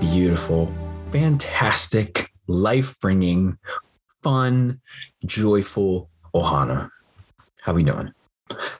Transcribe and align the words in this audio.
beautiful, 0.00 0.72
fantastic, 1.10 2.30
life 2.46 2.98
bringing, 3.00 3.58
fun, 4.22 4.80
joyful 5.24 6.10
Ohana. 6.34 6.90
How 7.62 7.72
we 7.72 7.82
doing? 7.82 8.12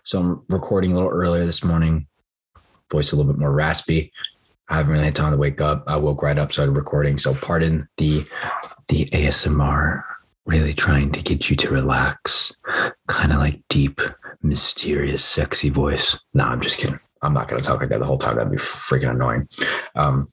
So 0.05 0.21
I'm 0.21 0.45
recording 0.49 0.93
a 0.93 0.95
little 0.95 1.11
earlier 1.11 1.45
this 1.45 1.65
morning. 1.65 2.07
Voice 2.91 3.13
a 3.13 3.17
little 3.17 3.33
bit 3.33 3.39
more 3.39 3.53
raspy. 3.53 4.13
I 4.69 4.77
haven't 4.77 4.93
really 4.93 5.05
had 5.05 5.17
time 5.17 5.33
to 5.33 5.39
wake 5.39 5.61
up. 5.61 5.85
I 5.87 5.97
woke 5.97 6.23
right 6.23 6.39
up, 6.39 6.53
started 6.53 6.73
recording. 6.73 7.19
So 7.19 7.35
pardon 7.35 7.89
the 7.97 8.25
the 8.89 9.07
ASMR. 9.07 10.03
Really 10.45 10.75
trying 10.75 11.11
to 11.13 11.23
get 11.23 11.51
you 11.51 11.57
to 11.57 11.71
relax. 11.71 12.53
Kind 13.09 13.33
of 13.33 13.39
like 13.39 13.63
deep, 13.69 14.01
mysterious, 14.43 15.25
sexy 15.25 15.71
voice. 15.71 16.17
No, 16.35 16.45
I'm 16.45 16.61
just 16.61 16.79
kidding. 16.79 17.01
I'm 17.23 17.35
not 17.35 17.49
going 17.49 17.61
to 17.61 17.67
talk 17.67 17.81
like 17.81 17.89
that 17.89 17.99
the 17.99 18.07
whole 18.07 18.19
time. 18.19 18.37
That'd 18.37 18.53
be 18.53 18.59
freaking 18.59 19.11
annoying. 19.11 19.49
Um, 19.97 20.33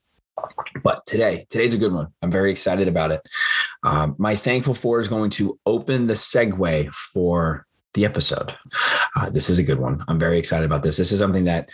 but 0.82 1.04
today, 1.06 1.46
today's 1.50 1.74
a 1.74 1.78
good 1.78 1.92
one. 1.92 2.08
I'm 2.22 2.30
very 2.30 2.50
excited 2.50 2.88
about 2.88 3.10
it. 3.10 3.22
Um, 3.82 4.14
my 4.18 4.34
thankful 4.34 4.74
for 4.74 5.00
is 5.00 5.08
going 5.08 5.30
to 5.30 5.58
open 5.66 6.06
the 6.06 6.14
segue 6.14 6.94
for 6.94 7.66
the 7.94 8.04
episode. 8.04 8.54
Uh, 9.16 9.30
this 9.30 9.48
is 9.48 9.58
a 9.58 9.62
good 9.62 9.78
one. 9.78 10.04
I'm 10.08 10.18
very 10.18 10.38
excited 10.38 10.64
about 10.64 10.82
this. 10.82 10.96
This 10.96 11.12
is 11.12 11.18
something 11.18 11.44
that 11.44 11.68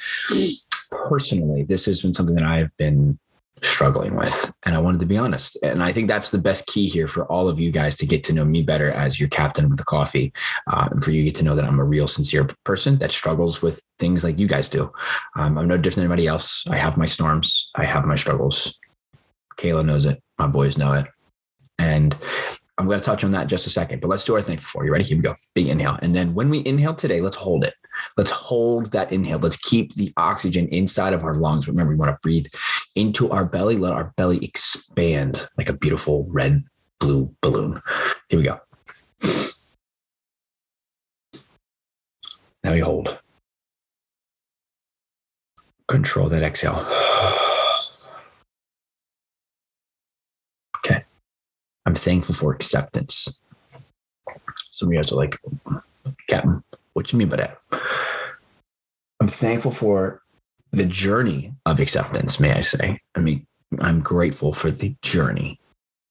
personally, 0.91 1.65
this 1.65 1.87
has 1.87 2.03
been 2.03 2.15
something 2.15 2.37
that 2.37 2.45
I've 2.45 2.77
been 2.77 3.19
struggling 3.63 4.15
with. 4.15 4.53
And 4.65 4.75
I 4.75 4.79
wanted 4.79 5.01
to 5.01 5.07
be 5.07 5.17
honest. 5.17 5.57
And 5.63 5.83
I 5.83 5.93
think 5.93 6.09
that's 6.09 6.31
the 6.31 6.39
best 6.39 6.67
key 6.67 6.89
here 6.89 7.09
for 7.09 7.25
all 7.27 7.49
of 7.49 7.59
you 7.59 7.71
guys 7.71 7.97
to 7.97 8.07
get 8.07 8.25
to 8.25 8.33
know 8.33 8.45
me 8.45 8.63
better 8.63 8.89
as 8.89 9.19
your 9.19 9.29
captain 9.29 9.65
of 9.65 9.77
the 9.77 9.85
coffee. 9.85 10.33
Uh, 10.67 10.89
and 10.91 11.03
for 11.03 11.11
you 11.11 11.21
to 11.21 11.25
get 11.27 11.37
to 11.37 11.45
know 11.45 11.55
that 11.55 11.65
I'm 11.65 11.81
a 11.81 11.85
real, 11.85 12.09
sincere 12.09 12.49
person 12.65 12.99
that 12.99 13.13
struggles 13.13 13.63
with 13.63 13.83
things 13.99 14.25
like 14.25 14.39
you 14.39 14.47
guys 14.47 14.69
do. 14.69 14.93
Um, 15.37 15.59
I'm 15.59 15.69
no 15.69 15.77
different 15.77 15.97
than 15.97 16.05
anybody 16.05 16.27
else. 16.27 16.65
I 16.69 16.77
have 16.77 16.97
my 16.97 17.07
storms, 17.07 17.71
I 17.75 17.85
have 17.85 18.05
my 18.05 18.17
struggles. 18.17 18.79
Kayla 19.57 19.85
knows 19.85 20.07
it. 20.07 20.23
My 20.39 20.47
boys 20.47 20.79
know 20.79 20.95
it. 20.95 21.07
And 21.79 22.17
I'm 22.79 22.87
going 22.87 22.99
to 22.99 23.05
touch 23.05 23.25
on 23.25 23.33
that 23.33 23.47
just 23.47 23.67
a 23.67 23.71
second, 23.71 24.01
but 24.01 24.09
let's 24.09 24.25
do 24.25 24.35
our 24.35 24.41
thing 24.41 24.57
for 24.57 24.87
you. 24.87 24.93
Ready? 24.93 25.05
Here 25.05 25.17
we 25.17 25.23
go. 25.23 25.35
Big 25.55 25.69
inhale. 25.69 25.99
And 26.01 26.15
then 26.15 26.33
when 26.33 26.49
we 26.49 26.65
inhale 26.65 26.95
today, 26.95 27.21
let's 27.21 27.37
hold 27.37 27.65
it. 27.65 27.75
Let's 28.17 28.31
hold 28.31 28.93
that 28.93 29.13
inhale. 29.13 29.39
Let's 29.39 29.57
keep 29.57 29.95
the 29.95 30.13
oxygen 30.17 30.69
inside 30.69 31.13
of 31.13 31.25
our 31.25 31.35
lungs. 31.35 31.69
Remember, 31.69 31.93
we 31.93 31.97
want 31.97 32.11
to 32.11 32.19
breathe 32.23 32.47
into 32.97 33.31
our 33.31 33.45
belly. 33.45 33.77
Let 33.77 33.93
our 33.93 34.13
belly 34.17 34.45
expand 34.45 35.49
like 35.57 35.69
a 35.69 35.75
beautiful 35.75 36.27
red, 36.29 36.65
blue 36.99 37.35
balloon. 37.41 37.81
Here 38.29 38.39
we 38.39 38.45
go. 38.45 38.61
Now 42.63 42.73
we 42.73 42.81
hold. 42.81 43.19
Control 45.89 46.29
that 46.29 46.43
exhale. 46.43 46.87
Okay. 50.79 51.05
I'm 51.87 51.95
thankful 51.95 52.35
for 52.35 52.53
acceptance. 52.53 53.41
Some 54.71 54.89
of 54.89 54.93
you 54.93 55.01
guys 55.01 55.11
are 55.13 55.17
like, 55.17 55.37
Captain, 56.29 56.63
what 56.93 57.07
do 57.07 57.17
you 57.17 57.19
mean 57.19 57.29
by 57.29 57.37
that? 57.37 57.59
I'm 59.21 59.29
thankful 59.29 59.71
for 59.71 60.23
the 60.73 60.87
journey 60.87 61.53
of 61.67 61.81
acceptance, 61.81 62.41
may 62.41 62.53
I 62.53 62.61
say. 62.61 63.01
I 63.15 63.21
mean, 63.21 63.47
I'm 63.81 64.01
grateful 64.01 64.53
for 64.53 64.71
the 64.71 64.95
journey. 65.03 65.61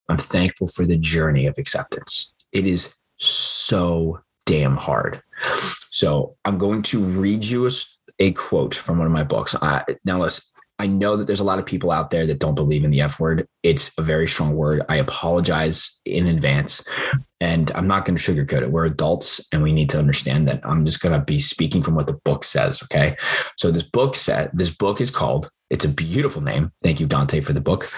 I'm 0.09 0.17
thankful 0.17 0.67
for 0.67 0.85
the 0.85 0.97
journey 0.97 1.45
of 1.45 1.57
acceptance. 1.57 2.33
It 2.51 2.65
is 2.67 2.93
so 3.17 4.21
damn 4.45 4.75
hard. 4.75 5.21
So 5.91 6.35
I'm 6.45 6.57
going 6.57 6.81
to 6.83 6.99
read 6.99 7.43
you 7.43 7.67
a, 7.67 7.71
a 8.19 8.31
quote 8.31 8.75
from 8.75 8.97
one 8.97 9.07
of 9.07 9.13
my 9.13 9.23
books. 9.23 9.55
Uh, 9.55 9.83
now, 10.05 10.19
listen, 10.19 10.43
I 10.79 10.87
know 10.87 11.17
that 11.17 11.27
there's 11.27 11.41
a 11.41 11.45
lot 11.45 11.59
of 11.59 11.65
people 11.65 11.91
out 11.91 12.09
there 12.09 12.25
that 12.25 12.39
don't 12.39 12.55
believe 12.55 12.85
in 12.85 12.91
the 12.91 13.01
F 13.01 13.19
word. 13.19 13.45
It's 13.63 13.91
a 13.97 14.01
very 14.01 14.27
strong 14.29 14.55
word. 14.55 14.81
I 14.87 14.95
apologize 14.95 15.99
in 16.05 16.25
advance. 16.25 16.87
And 17.41 17.69
I'm 17.71 17.85
not 17.87 18.05
going 18.05 18.17
to 18.17 18.33
sugarcoat 18.33 18.61
it. 18.61 18.71
We're 18.71 18.85
adults 18.85 19.45
and 19.51 19.61
we 19.61 19.73
need 19.73 19.89
to 19.89 19.99
understand 19.99 20.47
that 20.47 20.61
I'm 20.63 20.85
just 20.85 21.01
going 21.01 21.19
to 21.19 21.23
be 21.23 21.39
speaking 21.39 21.83
from 21.83 21.95
what 21.95 22.07
the 22.07 22.19
book 22.23 22.45
says. 22.45 22.81
Okay. 22.83 23.17
So 23.57 23.71
this 23.71 23.83
book 23.83 24.15
said, 24.15 24.51
this 24.53 24.73
book 24.73 25.01
is 25.01 25.11
called, 25.11 25.49
it's 25.69 25.83
a 25.83 25.89
beautiful 25.89 26.41
name. 26.41 26.71
Thank 26.81 27.01
you, 27.01 27.05
Dante, 27.07 27.41
for 27.41 27.51
the 27.51 27.61
book. 27.61 27.91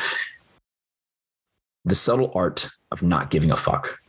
The 1.86 1.96
Subtle 1.96 2.32
Art 2.34 2.68
of 2.92 3.04
Not 3.04 3.30
Giving 3.30 3.52
a 3.52 3.58
Fuck. 3.58 4.00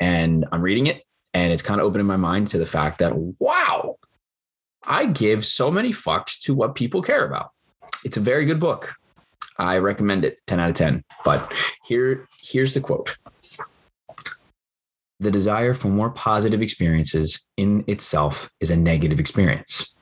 And 0.00 0.44
I'm 0.50 0.62
reading 0.62 0.88
it 0.88 1.04
and 1.34 1.52
it's 1.52 1.62
kind 1.62 1.80
of 1.80 1.86
opening 1.86 2.06
my 2.08 2.16
mind 2.16 2.48
to 2.48 2.58
the 2.58 2.66
fact 2.66 2.98
that, 2.98 3.14
wow, 3.16 3.96
I 4.84 5.06
give 5.06 5.46
so 5.46 5.70
many 5.70 5.90
fucks 5.90 6.40
to 6.42 6.54
what 6.54 6.74
people 6.74 7.00
care 7.00 7.24
about 7.24 7.52
it's 8.04 8.16
a 8.16 8.20
very 8.20 8.44
good 8.44 8.60
book. 8.60 8.94
I 9.58 9.78
recommend 9.78 10.24
it 10.24 10.38
10 10.46 10.60
out 10.60 10.70
of 10.70 10.76
10. 10.76 11.04
But 11.24 11.52
here, 11.84 12.26
here's 12.42 12.74
the 12.74 12.80
quote. 12.80 13.16
The 15.20 15.30
desire 15.30 15.72
for 15.72 15.88
more 15.88 16.10
positive 16.10 16.62
experiences 16.62 17.46
in 17.56 17.84
itself 17.86 18.50
is 18.60 18.70
a 18.70 18.76
negative 18.76 19.20
experience. 19.20 19.94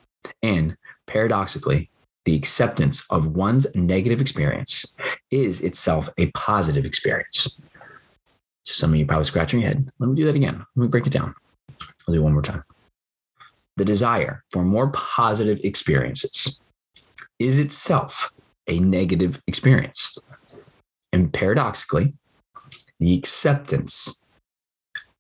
And 0.43 0.77
paradoxically, 1.07 1.91
the 2.25 2.35
acceptance 2.37 3.05
of 3.11 3.35
one's 3.35 3.67
negative 3.75 4.21
experience 4.21 4.87
is 5.31 5.61
itself 5.61 6.09
a 6.17 6.27
positive 6.31 6.85
experience. 6.85 7.49
So 8.63 8.73
some 8.73 8.91
of 8.91 8.97
you 8.97 9.07
probably 9.07 9.25
scratching 9.25 9.61
your 9.61 9.69
head. 9.69 9.91
Let 9.99 10.09
me 10.09 10.17
do 10.17 10.25
that 10.27 10.35
again. 10.35 10.65
Let 10.77 10.83
me 10.83 10.89
break 10.89 11.07
it 11.07 11.13
down. 11.13 11.35
I'll 11.81 12.15
do 12.15 12.21
it 12.21 12.23
one 12.23 12.33
more 12.33 12.43
time. 12.43 12.63
The 13.77 13.85
desire 13.85 14.45
for 14.51 14.63
more 14.63 14.91
positive 14.91 15.61
experiences 15.65 16.61
is 17.41 17.59
itself 17.59 18.31
a 18.69 18.79
negative 18.79 19.43
experience. 19.49 20.17
And 21.13 21.33
paradoxically, 21.33 22.15
the 23.01 23.15
acceptance, 23.15 24.23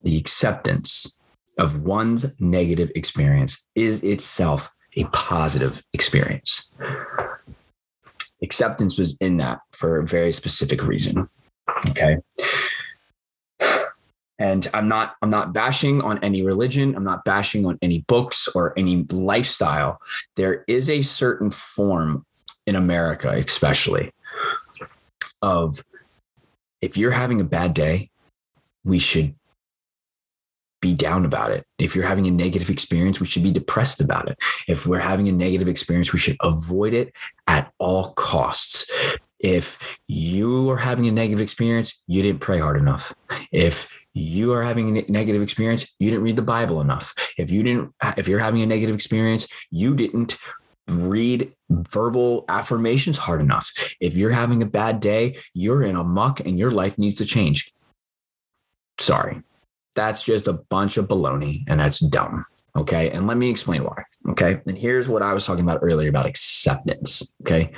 the 0.03 0.17
acceptance 0.17 1.17
of 1.59 1.83
one's 1.83 2.27
negative 2.39 2.93
experience 2.95 3.67
is 3.75 4.05
itself 4.05 4.71
a 4.97 5.05
positive 5.07 5.83
experience. 5.93 6.73
Acceptance 8.43 8.99
was 8.99 9.17
in 9.21 9.39
that 9.39 9.61
for 9.73 9.99
a 9.99 10.07
very 10.07 10.33
specific 10.33 10.85
reason. 10.85 11.27
Okay. 11.89 12.19
And 14.41 14.67
I'm 14.75 14.89
not 14.89 15.15
I'm 15.23 15.31
not 15.31 15.53
bashing 15.53 16.01
on 16.03 16.19
any 16.25 16.43
religion, 16.43 16.97
I'm 16.97 17.05
not 17.05 17.25
bashing 17.25 17.65
on 17.67 17.79
any 17.83 18.01
books 18.09 18.49
or 18.55 18.77
any 18.77 19.05
lifestyle. 19.13 20.01
There 20.35 20.65
is 20.67 20.91
a 20.91 21.03
certain 21.03 21.51
form 21.51 22.27
in 22.67 22.75
America 22.75 23.31
especially 23.31 24.13
of 25.43 25.85
if 26.81 26.97
you're 26.97 27.11
having 27.11 27.41
a 27.41 27.45
bad 27.45 27.75
day, 27.75 28.11
we 28.85 28.99
should 28.99 29.35
be 30.81 30.95
down 30.95 31.25
about 31.27 31.51
it. 31.53 31.65
If 31.79 31.95
you're 31.95 32.07
having 32.07 32.27
a 32.27 32.31
negative 32.31 32.71
experience, 32.71 33.21
we 33.21 33.27
should 33.27 33.43
be 33.43 33.53
depressed 33.53 34.01
about 34.01 34.31
it. 34.31 34.39
If 34.67 34.87
we're 34.87 34.99
having 34.99 35.29
a 35.29 35.33
negative 35.33 35.69
experience, 35.69 36.13
we 36.13 36.19
should 36.19 36.39
avoid 36.41 36.95
it 36.95 37.13
at 37.47 37.73
all 37.79 38.13
costs. 38.15 38.91
If 39.39 40.01
you 40.07 40.71
are 40.71 40.79
having 40.79 41.07
a 41.07 41.13
negative 41.13 41.41
experience, 41.41 42.03
you 42.07 42.23
didn't 42.23 42.41
pray 42.41 42.59
hard 42.59 42.79
enough. 42.79 43.13
If 43.53 43.93
you 44.13 44.53
are 44.53 44.63
having 44.63 44.99
a 44.99 45.05
negative 45.09 45.43
experience 45.43 45.87
you 45.99 46.11
didn't 46.11 46.25
read 46.25 46.37
the 46.37 46.43
bible 46.43 46.81
enough. 46.81 47.15
If 47.39 47.51
you 47.51 47.63
didn't 47.63 47.95
if 48.17 48.29
you're 48.29 48.41
having 48.41 48.63
a 48.63 48.67
negative 48.67 48.95
experience 48.95 49.47
you 49.71 49.95
didn't 49.95 50.37
read 50.89 51.53
verbal 51.71 52.45
affirmations 52.49 53.19
hard 53.19 53.41
enough. 53.41 53.71
If 54.01 54.17
you're 54.17 54.31
having 54.31 54.63
a 54.63 54.67
bad 54.67 55.01
day 55.01 55.37
you're 55.55 55.83
in 55.83 55.97
a 55.97 56.05
muck 56.05 56.41
and 56.41 56.59
your 56.59 56.71
life 56.71 56.99
needs 56.99 57.17
to 57.17 57.25
change. 57.25 57.73
Sorry. 58.99 59.43
That's 59.95 60.23
just 60.23 60.47
a 60.47 60.55
bunch 60.55 60.97
of 60.97 61.09
baloney 61.09 61.65
and 61.69 61.81
that's 61.81 61.99
dumb. 61.99 62.45
Okay? 62.77 63.11
And 63.11 63.27
let 63.27 63.37
me 63.37 63.51
explain 63.51 63.85
why. 63.85 64.05
Okay? 64.31 64.61
And 64.67 64.79
here's 64.79 65.09
what 65.09 65.23
i 65.23 65.33
was 65.33 65.45
talking 65.45 65.65
about 65.65 65.81
earlier 65.83 66.09
about 66.09 66.27
acceptance. 66.27 67.35
Okay? 67.43 67.73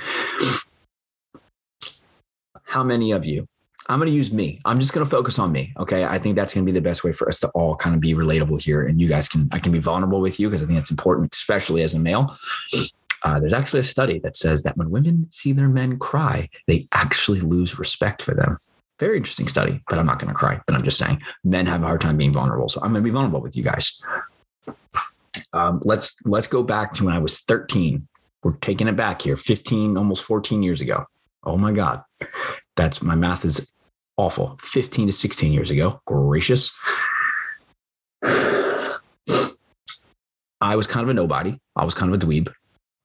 How 2.63 2.83
many 2.83 3.11
of 3.11 3.25
you 3.25 3.47
I'm 3.89 3.99
going 3.99 4.09
to 4.09 4.15
use 4.15 4.31
me. 4.31 4.61
I'm 4.65 4.79
just 4.79 4.93
going 4.93 5.05
to 5.05 5.09
focus 5.09 5.39
on 5.39 5.51
me. 5.51 5.73
Okay. 5.77 6.05
I 6.05 6.17
think 6.17 6.35
that's 6.35 6.53
going 6.53 6.65
to 6.65 6.71
be 6.71 6.77
the 6.77 6.83
best 6.83 7.03
way 7.03 7.11
for 7.11 7.27
us 7.27 7.39
to 7.41 7.49
all 7.49 7.75
kind 7.75 7.93
of 7.95 8.01
be 8.01 8.13
relatable 8.13 8.61
here. 8.61 8.85
And 8.85 9.01
you 9.01 9.07
guys 9.07 9.27
can, 9.27 9.49
I 9.51 9.59
can 9.59 9.71
be 9.71 9.79
vulnerable 9.79 10.21
with 10.21 10.39
you 10.39 10.49
because 10.49 10.63
I 10.63 10.65
think 10.65 10.79
it's 10.79 10.91
important, 10.91 11.33
especially 11.33 11.83
as 11.83 11.93
a 11.93 11.99
male. 11.99 12.37
Uh, 13.23 13.39
there's 13.39 13.53
actually 13.53 13.79
a 13.79 13.83
study 13.83 14.19
that 14.19 14.35
says 14.35 14.63
that 14.63 14.77
when 14.77 14.89
women 14.89 15.27
see 15.31 15.53
their 15.53 15.69
men 15.69 15.97
cry, 15.97 16.49
they 16.67 16.85
actually 16.93 17.39
lose 17.39 17.79
respect 17.79 18.21
for 18.21 18.33
them. 18.33 18.57
Very 18.99 19.17
interesting 19.17 19.47
study, 19.47 19.81
but 19.89 19.97
I'm 19.97 20.05
not 20.05 20.19
going 20.19 20.31
to 20.31 20.37
cry. 20.37 20.61
But 20.65 20.75
I'm 20.75 20.83
just 20.83 20.97
saying 20.97 21.21
men 21.43 21.65
have 21.65 21.83
a 21.83 21.85
hard 21.85 22.01
time 22.01 22.17
being 22.17 22.33
vulnerable. 22.33 22.69
So 22.69 22.81
I'm 22.81 22.91
going 22.91 23.03
to 23.03 23.09
be 23.09 23.13
vulnerable 23.13 23.41
with 23.41 23.57
you 23.57 23.63
guys. 23.63 24.01
Um, 25.51 25.81
let's 25.83 26.15
let's 26.25 26.47
go 26.47 26.63
back 26.63 26.93
to 26.93 27.05
when 27.05 27.13
I 27.13 27.19
was 27.19 27.39
13. 27.39 28.07
We're 28.43 28.53
taking 28.53 28.87
it 28.87 28.95
back 28.95 29.21
here, 29.21 29.37
15, 29.37 29.97
almost 29.97 30.23
14 30.23 30.63
years 30.63 30.81
ago. 30.81 31.05
Oh 31.43 31.57
my 31.57 31.71
God. 31.71 32.03
That's 32.75 33.01
my 33.01 33.15
math 33.15 33.45
is 33.45 33.71
awful. 34.17 34.57
15 34.61 35.07
to 35.07 35.13
16 35.13 35.53
years 35.53 35.71
ago. 35.71 36.01
Gracious. 36.05 36.71
I 40.63 40.77
was 40.77 40.87
kind 40.87 41.03
of 41.03 41.09
a 41.09 41.13
nobody. 41.13 41.59
I 41.75 41.83
was 41.83 41.93
kind 41.93 42.13
of 42.13 42.21
a 42.21 42.25
dweeb. 42.25 42.51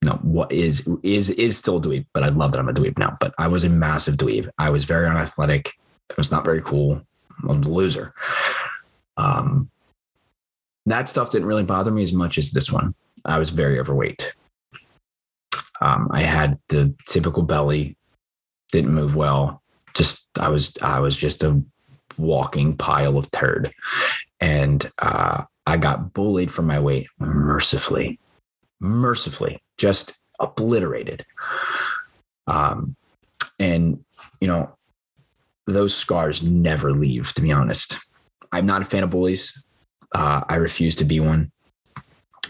no, 0.03 0.13
what 0.23 0.53
is 0.53 0.89
is 1.03 1.29
is 1.31 1.59
still 1.59 1.79
a 1.79 1.81
dweeb, 1.81 2.07
but 2.15 2.23
I 2.23 2.29
love 2.29 2.53
that 2.53 2.61
I'm 2.61 2.69
a 2.69 2.73
dweeb 2.73 2.99
now. 2.99 3.17
But 3.19 3.35
I 3.37 3.49
was 3.49 3.65
a 3.65 3.69
massive 3.69 4.17
dweeb. 4.17 4.49
I 4.59 4.71
was 4.71 4.85
very 4.85 5.09
unathletic. 5.09 5.75
It 6.09 6.17
was 6.17 6.31
not 6.31 6.45
very 6.45 6.63
cool. 6.63 7.03
I 7.43 7.53
was 7.53 7.67
a 7.67 7.71
loser. 7.71 8.15
Um, 9.17 9.71
that 10.87 11.09
stuff 11.09 11.31
didn't 11.31 11.49
really 11.49 11.65
bother 11.65 11.91
me 11.91 12.05
as 12.05 12.13
much 12.13 12.39
as 12.39 12.53
this 12.53 12.71
one. 12.71 12.95
I 13.25 13.39
was 13.39 13.51
very 13.51 13.81
overweight. 13.81 14.35
Um, 15.81 16.09
I 16.13 16.21
had 16.21 16.59
the 16.69 16.95
typical 17.07 17.43
belly, 17.43 17.97
didn't 18.73 18.95
move 18.95 19.17
well. 19.17 19.63
Just 19.95 20.29
I 20.39 20.49
was 20.49 20.77
I 20.83 21.01
was 21.01 21.17
just 21.17 21.43
a 21.43 21.63
walking 22.17 22.77
pile 22.77 23.17
of 23.17 23.31
turd, 23.31 23.73
and 24.41 24.91
uh, 24.99 25.45
I 25.67 25.77
got 25.77 26.13
bullied 26.13 26.51
for 26.51 26.63
my 26.63 26.79
weight 26.79 27.09
mercifully, 27.19 28.19
mercifully, 28.81 29.61
just 29.77 30.19
obliterated. 30.41 31.25
Um, 32.47 32.97
and 33.59 34.05
you 34.41 34.49
know, 34.49 34.77
those 35.67 35.95
scars 35.95 36.43
never 36.43 36.93
leave. 36.93 37.33
To 37.35 37.43
be 37.43 37.53
honest, 37.53 37.99
I'm 38.53 38.67
not 38.67 38.83
a 38.83 38.87
fan 38.87 39.05
of 39.05 39.11
bullies. 39.11 39.63
Uh, 40.15 40.43
I 40.49 40.57
refuse 40.57 40.95
to 40.97 41.05
be 41.05 41.21
one. 41.21 41.53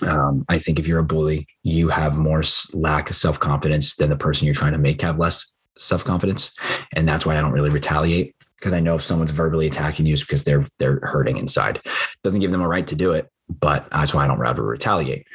Um, 0.07 0.45
I 0.49 0.59
think 0.59 0.79
if 0.79 0.87
you're 0.87 1.01
a 1.01 1.05
bully, 1.05 1.49
you 1.65 1.89
have 1.89 2.19
more 2.19 2.43
lack 2.73 3.11
of 3.11 3.17
self 3.17 3.41
confidence 3.41 3.97
than 3.97 4.11
the 4.11 4.17
person 4.17 4.47
you're 4.47 4.55
trying 4.55 4.73
to 4.73 4.79
make 4.79 5.03
have 5.03 5.19
less 5.19 5.55
self 5.79 6.05
confidence, 6.05 6.53
and 6.95 7.09
that's 7.09 7.25
why 7.25 7.37
I 7.37 7.41
don't 7.41 7.53
really 7.53 7.71
retaliate 7.71 8.35
because 8.59 8.73
I 8.73 8.81
know 8.81 8.97
if 8.97 9.03
someone's 9.03 9.31
verbally 9.31 9.67
attacking 9.67 10.07
you, 10.07 10.15
it's 10.15 10.23
because 10.23 10.45
they're 10.45 10.65
they're 10.79 11.01
hurting 11.03 11.37
inside. 11.37 11.81
Doesn't 12.23 12.41
give 12.41 12.51
them 12.51 12.61
a 12.61 12.69
right 12.69 12.87
to 12.87 12.95
do 12.95 13.13
it, 13.13 13.31
but 13.49 13.89
that's 13.91 14.13
why 14.13 14.25
I 14.25 14.27
don't 14.27 14.39
rather 14.39 14.63
retaliate. 14.63 15.27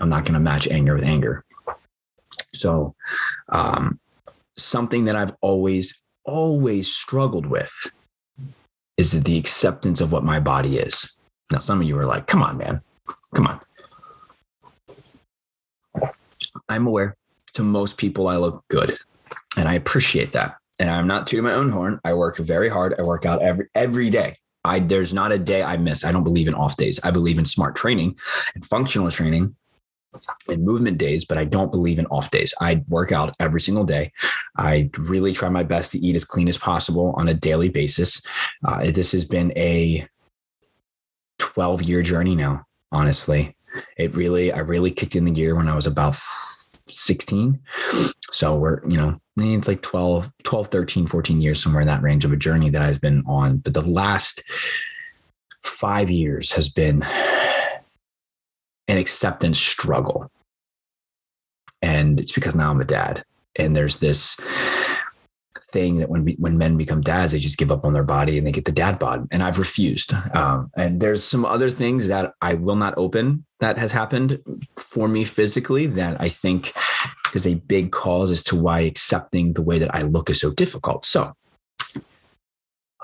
I'm 0.00 0.08
not 0.08 0.24
going 0.24 0.34
to 0.34 0.40
match 0.40 0.66
anger 0.68 0.94
with 0.94 1.04
anger. 1.04 1.44
So, 2.54 2.94
um, 3.50 4.00
something 4.56 5.04
that 5.04 5.16
I've 5.16 5.34
always 5.40 6.02
always 6.24 6.94
struggled 6.94 7.46
with 7.46 7.72
is 8.96 9.22
the 9.22 9.38
acceptance 9.38 10.00
of 10.00 10.12
what 10.12 10.24
my 10.24 10.40
body 10.40 10.78
is. 10.78 11.14
Now, 11.50 11.58
some 11.58 11.80
of 11.80 11.86
you 11.86 11.98
are 11.98 12.06
like, 12.06 12.26
"Come 12.26 12.42
on, 12.42 12.56
man, 12.56 12.80
come 13.34 13.46
on." 13.46 13.60
I'm 16.68 16.86
aware 16.86 17.16
to 17.54 17.62
most 17.62 17.98
people 17.98 18.28
I 18.28 18.36
look 18.36 18.64
good, 18.68 18.98
and 19.56 19.68
I 19.68 19.74
appreciate 19.74 20.32
that 20.32 20.56
and 20.82 20.90
I'm 20.90 21.06
not 21.06 21.28
tooting 21.28 21.44
my 21.44 21.54
own 21.54 21.70
horn. 21.70 22.00
I 22.04 22.12
work 22.14 22.38
very 22.38 22.68
hard. 22.68 22.98
I 22.98 23.02
work 23.02 23.24
out 23.24 23.40
every 23.40 23.68
every 23.74 24.10
day. 24.10 24.36
I 24.64 24.80
there's 24.80 25.12
not 25.12 25.30
a 25.30 25.38
day 25.38 25.62
I 25.62 25.76
miss. 25.76 26.04
I 26.04 26.10
don't 26.10 26.24
believe 26.24 26.48
in 26.48 26.54
off 26.54 26.76
days. 26.76 26.98
I 27.04 27.12
believe 27.12 27.38
in 27.38 27.44
smart 27.44 27.76
training 27.76 28.18
and 28.54 28.64
functional 28.64 29.10
training 29.10 29.54
and 30.48 30.64
movement 30.64 30.98
days, 30.98 31.24
but 31.24 31.38
I 31.38 31.44
don't 31.44 31.70
believe 31.70 32.00
in 32.00 32.06
off 32.06 32.32
days. 32.32 32.52
I 32.60 32.82
work 32.88 33.12
out 33.12 33.34
every 33.38 33.60
single 33.60 33.84
day. 33.84 34.12
I 34.56 34.90
really 34.98 35.32
try 35.32 35.48
my 35.48 35.62
best 35.62 35.92
to 35.92 35.98
eat 35.98 36.16
as 36.16 36.24
clean 36.24 36.48
as 36.48 36.58
possible 36.58 37.14
on 37.16 37.28
a 37.28 37.34
daily 37.34 37.68
basis. 37.68 38.20
Uh, 38.64 38.90
this 38.90 39.12
has 39.12 39.24
been 39.24 39.52
a 39.56 40.06
12 41.38 41.82
year 41.82 42.02
journey 42.02 42.34
now, 42.34 42.64
honestly. 42.90 43.56
It 43.96 44.14
really, 44.14 44.52
I 44.52 44.58
really 44.58 44.90
kicked 44.90 45.16
in 45.16 45.24
the 45.24 45.30
gear 45.30 45.54
when 45.54 45.68
I 45.68 45.76
was 45.76 45.86
about 45.86 46.16
16. 46.92 47.60
So 48.32 48.56
we're, 48.56 48.86
you 48.88 48.96
know, 48.96 49.20
it's 49.36 49.68
like 49.68 49.82
12, 49.82 50.30
12, 50.44 50.68
13, 50.68 51.06
14 51.06 51.40
years, 51.40 51.62
somewhere 51.62 51.80
in 51.82 51.88
that 51.88 52.02
range 52.02 52.24
of 52.24 52.32
a 52.32 52.36
journey 52.36 52.70
that 52.70 52.82
I've 52.82 53.00
been 53.00 53.22
on. 53.26 53.58
But 53.58 53.74
the 53.74 53.88
last 53.88 54.42
five 55.62 56.10
years 56.10 56.52
has 56.52 56.68
been 56.68 57.02
an 58.88 58.98
acceptance 58.98 59.58
struggle. 59.58 60.30
And 61.80 62.20
it's 62.20 62.32
because 62.32 62.54
now 62.54 62.70
I'm 62.70 62.80
a 62.80 62.84
dad. 62.84 63.24
And 63.56 63.76
there's 63.76 63.98
this 63.98 64.36
thing 65.72 65.96
that 65.96 66.08
when 66.08 66.26
when 66.38 66.58
men 66.58 66.76
become 66.76 67.00
dads, 67.00 67.32
they 67.32 67.38
just 67.38 67.58
give 67.58 67.72
up 67.72 67.84
on 67.84 67.92
their 67.92 68.04
body 68.04 68.38
and 68.38 68.46
they 68.46 68.52
get 68.52 68.64
the 68.64 68.72
dad 68.72 68.98
bod. 68.98 69.26
And 69.30 69.42
I've 69.42 69.58
refused. 69.58 70.12
Um, 70.34 70.70
and 70.76 71.00
there's 71.00 71.24
some 71.24 71.44
other 71.44 71.70
things 71.70 72.08
that 72.08 72.34
I 72.40 72.54
will 72.54 72.76
not 72.76 72.94
open 72.96 73.44
that 73.60 73.78
has 73.78 73.92
happened 73.92 74.40
for 74.76 75.08
me 75.08 75.24
physically 75.24 75.86
that 75.86 76.20
I 76.20 76.28
think 76.28 76.72
is 77.34 77.46
a 77.46 77.54
big 77.54 77.92
cause 77.92 78.30
as 78.30 78.44
to 78.44 78.56
why 78.56 78.80
accepting 78.80 79.54
the 79.54 79.62
way 79.62 79.78
that 79.78 79.94
I 79.94 80.02
look 80.02 80.30
is 80.30 80.40
so 80.40 80.50
difficult. 80.50 81.04
So 81.04 81.34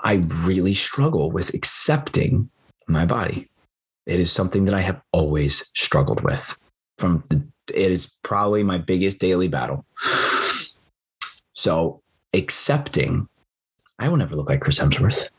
I 0.03 0.23
really 0.43 0.73
struggle 0.73 1.31
with 1.31 1.53
accepting 1.53 2.49
my 2.87 3.05
body. 3.05 3.49
It 4.05 4.19
is 4.19 4.31
something 4.31 4.65
that 4.65 4.75
I 4.75 4.81
have 4.81 5.01
always 5.11 5.69
struggled 5.75 6.21
with. 6.21 6.57
From 6.97 7.23
the, 7.29 7.43
it 7.73 7.91
is 7.91 8.11
probably 8.23 8.63
my 8.63 8.77
biggest 8.77 9.19
daily 9.19 9.47
battle. 9.47 9.85
So 11.53 12.01
accepting, 12.33 13.27
I 13.97 14.09
will 14.09 14.17
never 14.17 14.35
look 14.35 14.49
like 14.49 14.61
Chris 14.61 14.79
Hemsworth. 14.79 15.29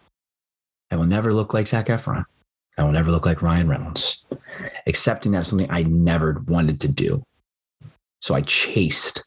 I 0.91 0.97
will 0.97 1.07
never 1.07 1.33
look 1.33 1.55
like 1.55 1.67
Zac 1.67 1.87
Efron. 1.87 2.25
I 2.77 2.83
will 2.83 2.93
never 2.93 3.11
look 3.11 3.27
like 3.27 3.43
Ryan 3.43 3.69
Reynolds. 3.69 4.25
Accepting 4.87 5.33
that 5.33 5.43
is 5.43 5.49
something 5.49 5.71
I 5.71 5.83
never 5.83 6.43
wanted 6.47 6.81
to 6.81 6.89
do. 6.89 7.23
So 8.21 8.35
I 8.35 8.43
chased 8.43 9.23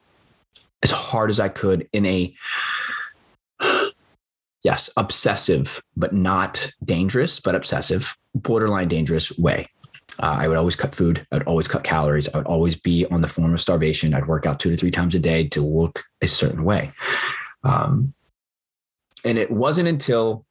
as 0.81 0.91
hard 0.91 1.29
as 1.29 1.39
I 1.39 1.49
could 1.49 1.87
in 1.93 2.05
a, 2.05 2.35
yes, 4.63 4.89
obsessive, 4.97 5.81
but 5.95 6.13
not 6.13 6.71
dangerous, 6.83 7.39
but 7.39 7.55
obsessive, 7.55 8.17
borderline 8.35 8.87
dangerous 8.87 9.37
way. 9.37 9.69
Uh, 10.19 10.37
I 10.39 10.47
would 10.47 10.57
always 10.57 10.75
cut 10.75 10.93
food. 10.93 11.25
I 11.31 11.37
would 11.37 11.47
always 11.47 11.67
cut 11.67 11.83
calories. 11.83 12.29
I 12.33 12.37
would 12.37 12.45
always 12.45 12.75
be 12.75 13.05
on 13.07 13.21
the 13.21 13.27
form 13.27 13.53
of 13.53 13.61
starvation. 13.61 14.13
I'd 14.13 14.27
work 14.27 14.45
out 14.45 14.59
two 14.59 14.69
to 14.69 14.77
three 14.77 14.91
times 14.91 15.15
a 15.15 15.19
day 15.19 15.47
to 15.49 15.61
look 15.61 16.03
a 16.21 16.27
certain 16.27 16.63
way. 16.63 16.91
Um, 17.63 18.13
and 19.23 19.37
it 19.37 19.51
wasn't 19.51 19.87
until 19.87 20.45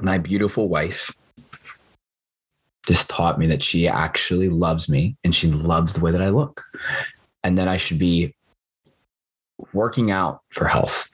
my 0.00 0.18
beautiful 0.18 0.68
wife 0.68 1.12
just 2.86 3.08
taught 3.08 3.38
me 3.38 3.46
that 3.46 3.62
she 3.62 3.86
actually 3.86 4.48
loves 4.48 4.88
me 4.88 5.16
and 5.24 5.34
she 5.34 5.48
loves 5.48 5.92
the 5.92 6.00
way 6.00 6.10
that 6.10 6.22
I 6.22 6.30
look 6.30 6.64
and 7.44 7.56
that 7.58 7.68
I 7.68 7.76
should 7.76 7.98
be 7.98 8.34
working 9.72 10.10
out 10.10 10.40
for 10.50 10.66
health. 10.66 11.08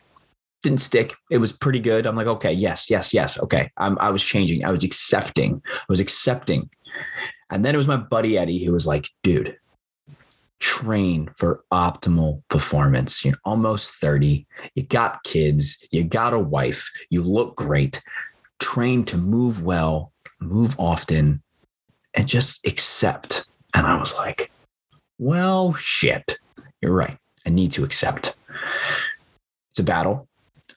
Didn't 0.63 0.81
stick. 0.81 1.15
It 1.31 1.39
was 1.39 1.53
pretty 1.53 1.81
good. 1.81 2.07
I'm 2.07 2.17
like, 2.17 2.27
okay, 2.27 2.53
yes, 2.53 2.91
yes, 2.91 3.13
yes. 3.13 3.39
Okay. 3.39 3.71
I'm, 3.77 3.99
I 4.01 4.11
was 4.11 4.25
changing. 4.25 4.65
I 4.65 4.71
was 4.71 4.83
accepting. 4.83 5.63
I 5.67 5.85
was 5.89 6.01
accepting. 6.01 6.71
And 7.51 7.65
then 7.65 7.75
it 7.75 7.79
was 7.79 7.87
my 7.87 7.97
buddy 7.97 8.37
Eddie 8.37 8.65
who 8.65 8.73
was 8.73 8.87
like, 8.87 9.09
dude, 9.23 9.57
train 10.61 11.31
for 11.37 11.65
optimal 11.73 12.43
performance. 12.49 13.25
You're 13.25 13.39
almost 13.45 13.95
30. 13.97 14.47
You 14.75 14.83
got 14.83 15.23
kids. 15.25 15.87
You 15.91 16.05
got 16.05 16.33
a 16.35 16.39
wife. 16.39 16.91
You 17.11 17.23
look 17.23 17.57
great. 17.57 18.01
Train 18.59 19.05
to 19.05 19.17
move 19.17 19.63
well, 19.63 20.13
move 20.41 20.75
often, 20.79 21.43
and 22.15 22.27
just 22.27 22.67
accept. 22.67 23.47
And 23.75 23.87
I 23.87 23.99
was 23.99 24.17
like, 24.17 24.51
well, 25.19 25.75
shit. 25.75 26.39
You're 26.81 26.95
right. 26.95 27.19
I 27.47 27.51
need 27.51 27.73
to 27.73 27.85
accept. 27.85 28.35
It's 29.71 29.81
a 29.81 29.85
battle. 29.85 30.29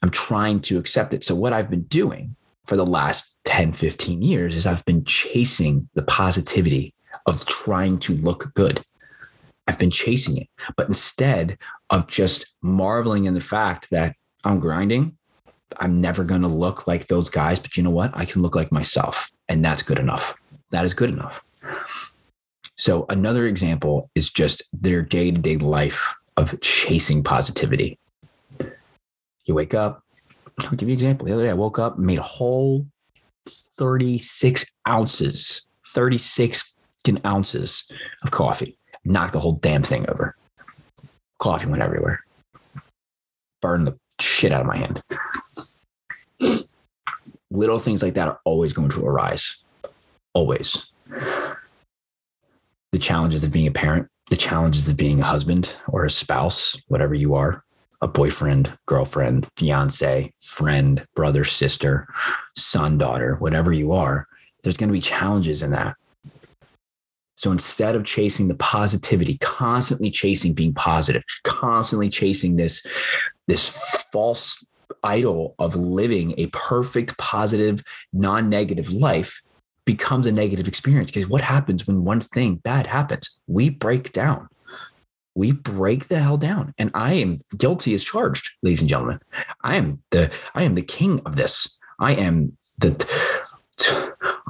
I'm 0.02 0.10
trying 0.10 0.62
to 0.62 0.78
accept 0.78 1.14
it. 1.14 1.24
So, 1.24 1.36
what 1.36 1.54
I've 1.54 1.70
been 1.70 1.84
doing 1.84 2.36
for 2.66 2.76
the 2.76 2.86
last 2.86 3.36
10, 3.46 3.74
15 3.74 4.22
years 4.22 4.56
is 4.56 4.66
I've 4.66 4.86
been 4.86 5.04
chasing 5.06 5.90
the 5.94 6.04
positivity 6.04 6.94
of 7.26 7.46
trying 7.46 8.00
to 8.00 8.14
look 8.18 8.54
good. 8.54 8.84
I've 9.68 9.80
been 9.80 9.92
chasing 9.92 10.38
it. 10.38 10.48
But 10.76 10.88
instead 10.88 11.58
of 11.90 12.08
just 12.08 12.46
marveling 12.62 13.26
in 13.26 13.34
the 13.34 13.42
fact 13.42 13.90
that 13.92 14.16
I'm 14.44 14.60
grinding, 14.60 15.18
I'm 15.80 16.02
never 16.02 16.24
going 16.24 16.42
to 16.42 16.48
look 16.48 16.88
like 16.88 17.08
those 17.08 17.30
guys. 17.30 17.60
But 17.60 17.78
you 17.78 17.84
know 17.84 17.90
what? 17.90 18.12
I 18.18 18.26
can 18.26 18.42
look 18.42 18.56
like 18.56 18.72
myself. 18.72 19.30
And 19.48 19.64
that's 19.64 19.84
good 19.84 20.00
enough. 20.00 20.36
That 20.72 20.86
is 20.86 20.94
good 20.94 21.10
enough. 21.10 21.44
So 22.76 23.06
another 23.10 23.46
example 23.46 24.10
is 24.16 24.30
just 24.30 24.64
their 24.74 25.02
day 25.02 25.32
to 25.32 25.38
day 25.38 25.58
life 25.58 26.16
of 26.38 26.60
chasing 26.62 27.24
positivity. 27.24 28.00
You 29.46 29.56
wake 29.56 29.74
up, 29.74 30.04
I'll 30.60 30.72
give 30.72 30.90
you 30.90 30.94
an 30.94 31.00
example. 31.00 31.26
The 31.26 31.34
other 31.34 31.44
day 31.44 31.50
I 31.50 31.54
woke 31.54 31.80
up, 31.80 31.98
made 31.98 32.20
a 32.20 32.24
whole 32.24 32.86
36 33.78 34.66
ounces, 34.88 35.66
36 35.88 36.74
ounces 37.26 37.92
of 38.24 38.32
coffee, 38.32 38.78
knocked 39.04 39.34
the 39.34 39.40
whole 39.40 39.54
damn 39.54 39.84
thing 39.84 40.10
over. 40.10 40.36
Coffee 41.40 41.68
went 41.68 41.82
everywhere, 41.82 42.24
burned 43.62 43.88
the 43.88 43.98
shit 44.20 44.52
out 44.52 44.62
of 44.62 44.68
my 44.68 44.78
hand. 44.78 45.02
Little 47.50 47.80
things 47.80 48.02
like 48.02 48.14
that 48.14 48.28
are 48.28 48.40
always 48.46 48.74
going 48.74 48.90
to 48.90 49.06
arise. 49.06 49.58
Always 50.34 50.92
the 52.92 53.00
challenges 53.00 53.44
of 53.44 53.52
being 53.52 53.68
a 53.68 53.72
parent, 53.72 54.08
the 54.30 54.36
challenges 54.36 54.88
of 54.88 54.98
being 54.98 55.22
a 55.22 55.26
husband 55.26 55.76
or 55.88 56.06
a 56.06 56.10
spouse, 56.10 56.80
whatever 56.88 57.14
you 57.16 57.36
are, 57.36 57.64
a 58.02 58.08
boyfriend, 58.08 58.78
girlfriend, 58.86 59.48
fiance, 59.56 60.34
friend, 60.40 61.06
brother, 61.16 61.44
sister, 61.44 62.08
son, 62.56 62.98
daughter, 62.98 63.36
whatever 63.36 63.72
you 63.72 63.94
are, 63.94 64.28
there's 64.64 64.78
going 64.78 64.90
to 64.90 64.94
be 64.94 65.02
challenges 65.02 65.64
in 65.64 65.72
that. 65.72 65.96
So 67.42 67.52
instead 67.52 67.96
of 67.96 68.06
chasing 68.06 68.50
the 68.50 68.56
positivity, 68.56 69.40
constantly 69.40 70.12
chasing 70.12 70.54
being 70.54 70.76
positive, 70.76 71.24
constantly 71.44 72.08
chasing 72.08 72.56
this, 72.56 72.86
this 73.48 73.68
false 74.12 74.64
idol 75.04 75.56
of 75.58 75.76
living 75.76 76.36
a 76.38 76.46
perfect, 76.48 77.18
positive, 77.18 77.84
non 78.14 78.48
negative 78.48 78.92
life 78.92 79.42
becomes 79.86 80.28
a 80.28 80.32
negative 80.32 80.68
experience. 80.68 81.10
Because 81.10 81.28
what 81.28 81.42
happens 81.42 81.88
when 81.88 82.04
one 82.04 82.22
thing 82.22 82.58
bad 82.58 82.86
happens? 82.86 83.42
We 83.48 83.72
break 83.72 84.12
down. 84.12 84.48
We 85.34 85.52
break 85.52 86.10
the 86.10 86.20
hell 86.20 86.38
down. 86.38 86.76
And 86.78 86.92
I 86.94 87.14
am 87.14 87.40
guilty 87.58 87.96
as 87.96 88.04
charged, 88.04 88.52
ladies 88.62 88.82
and 88.82 88.90
gentlemen. 88.90 89.20
I 89.64 89.78
am 89.78 90.04
the 90.12 90.32
I 90.54 90.62
am 90.62 90.76
the 90.76 90.84
king 90.84 91.22
of 91.26 91.38
this. 91.38 91.80
I 91.98 92.14
am 92.14 92.56
the 92.78 92.92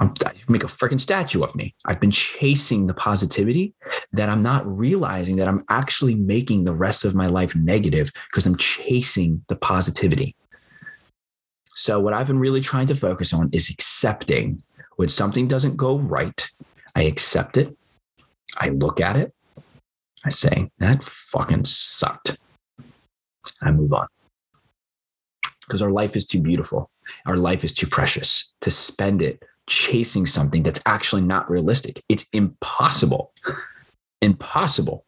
I'm, 0.01 0.13
I 0.25 0.31
make 0.50 0.63
a 0.63 0.67
freaking 0.67 1.00
statue 1.00 1.43
of 1.43 1.55
me. 1.55 1.75
I've 1.86 2.00
been 2.00 2.12
chasing 2.12 2.88
the 2.88 2.93
positivity 2.93 3.75
that 4.12 4.29
I'm 4.29 4.41
not 4.41 4.65
realizing 4.65 5.36
that 5.36 5.48
I'm 5.48 5.63
actually 5.70 6.15
making 6.15 6.63
the 6.63 6.74
rest 6.74 7.05
of 7.05 7.13
my 7.13 7.27
life 7.27 7.55
negative 7.55 8.12
because 8.29 8.48
I'm 8.48 8.58
chasing 8.58 9.46
the 9.48 9.55
positivity. 9.55 10.36
So, 11.75 12.00
what 12.00 12.15
I've 12.15 12.27
been 12.27 12.39
really 12.39 12.62
trying 12.62 12.88
to 12.88 12.96
focus 12.96 13.31
on 13.31 13.50
is 13.53 13.70
accepting 13.70 14.63
when 14.96 15.08
something 15.08 15.48
doesn't 15.48 15.77
go 15.77 16.00
right. 16.00 16.50
I 16.96 17.03
accept 17.03 17.55
it. 17.55 17.77
I 18.58 18.70
look 18.70 19.00
at 19.00 19.15
it. 19.15 19.34
I 20.25 20.29
say, 20.29 20.72
that 20.79 21.03
fucking 21.03 21.65
sucked. 21.65 22.38
I 23.62 23.72
move 23.72 23.93
on 23.93 24.08
because 25.62 25.81
our 25.81 25.91
life 25.91 26.15
is 26.15 26.25
too 26.25 26.41
beautiful. 26.41 26.89
Our 27.25 27.38
life 27.38 27.63
is 27.63 27.72
too 27.72 27.88
precious 27.88 28.53
to 28.62 28.72
spend 28.72 29.22
it 29.22 29.43
chasing 29.68 30.25
something 30.25 30.63
that's 30.63 30.82
actually 30.86 31.22
not 31.22 31.50
realistic. 31.50 32.03
It's 32.10 32.25
impossible, 32.34 33.34
impossible 34.22 35.06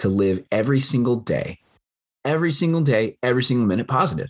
to 0.00 0.08
live 0.08 0.44
every 0.50 0.80
single 0.80 1.16
day, 1.16 1.58
every 2.24 2.52
single 2.52 2.80
day, 2.80 3.18
every 3.22 3.42
single 3.42 3.66
minute 3.66 3.88
positive. 3.88 4.28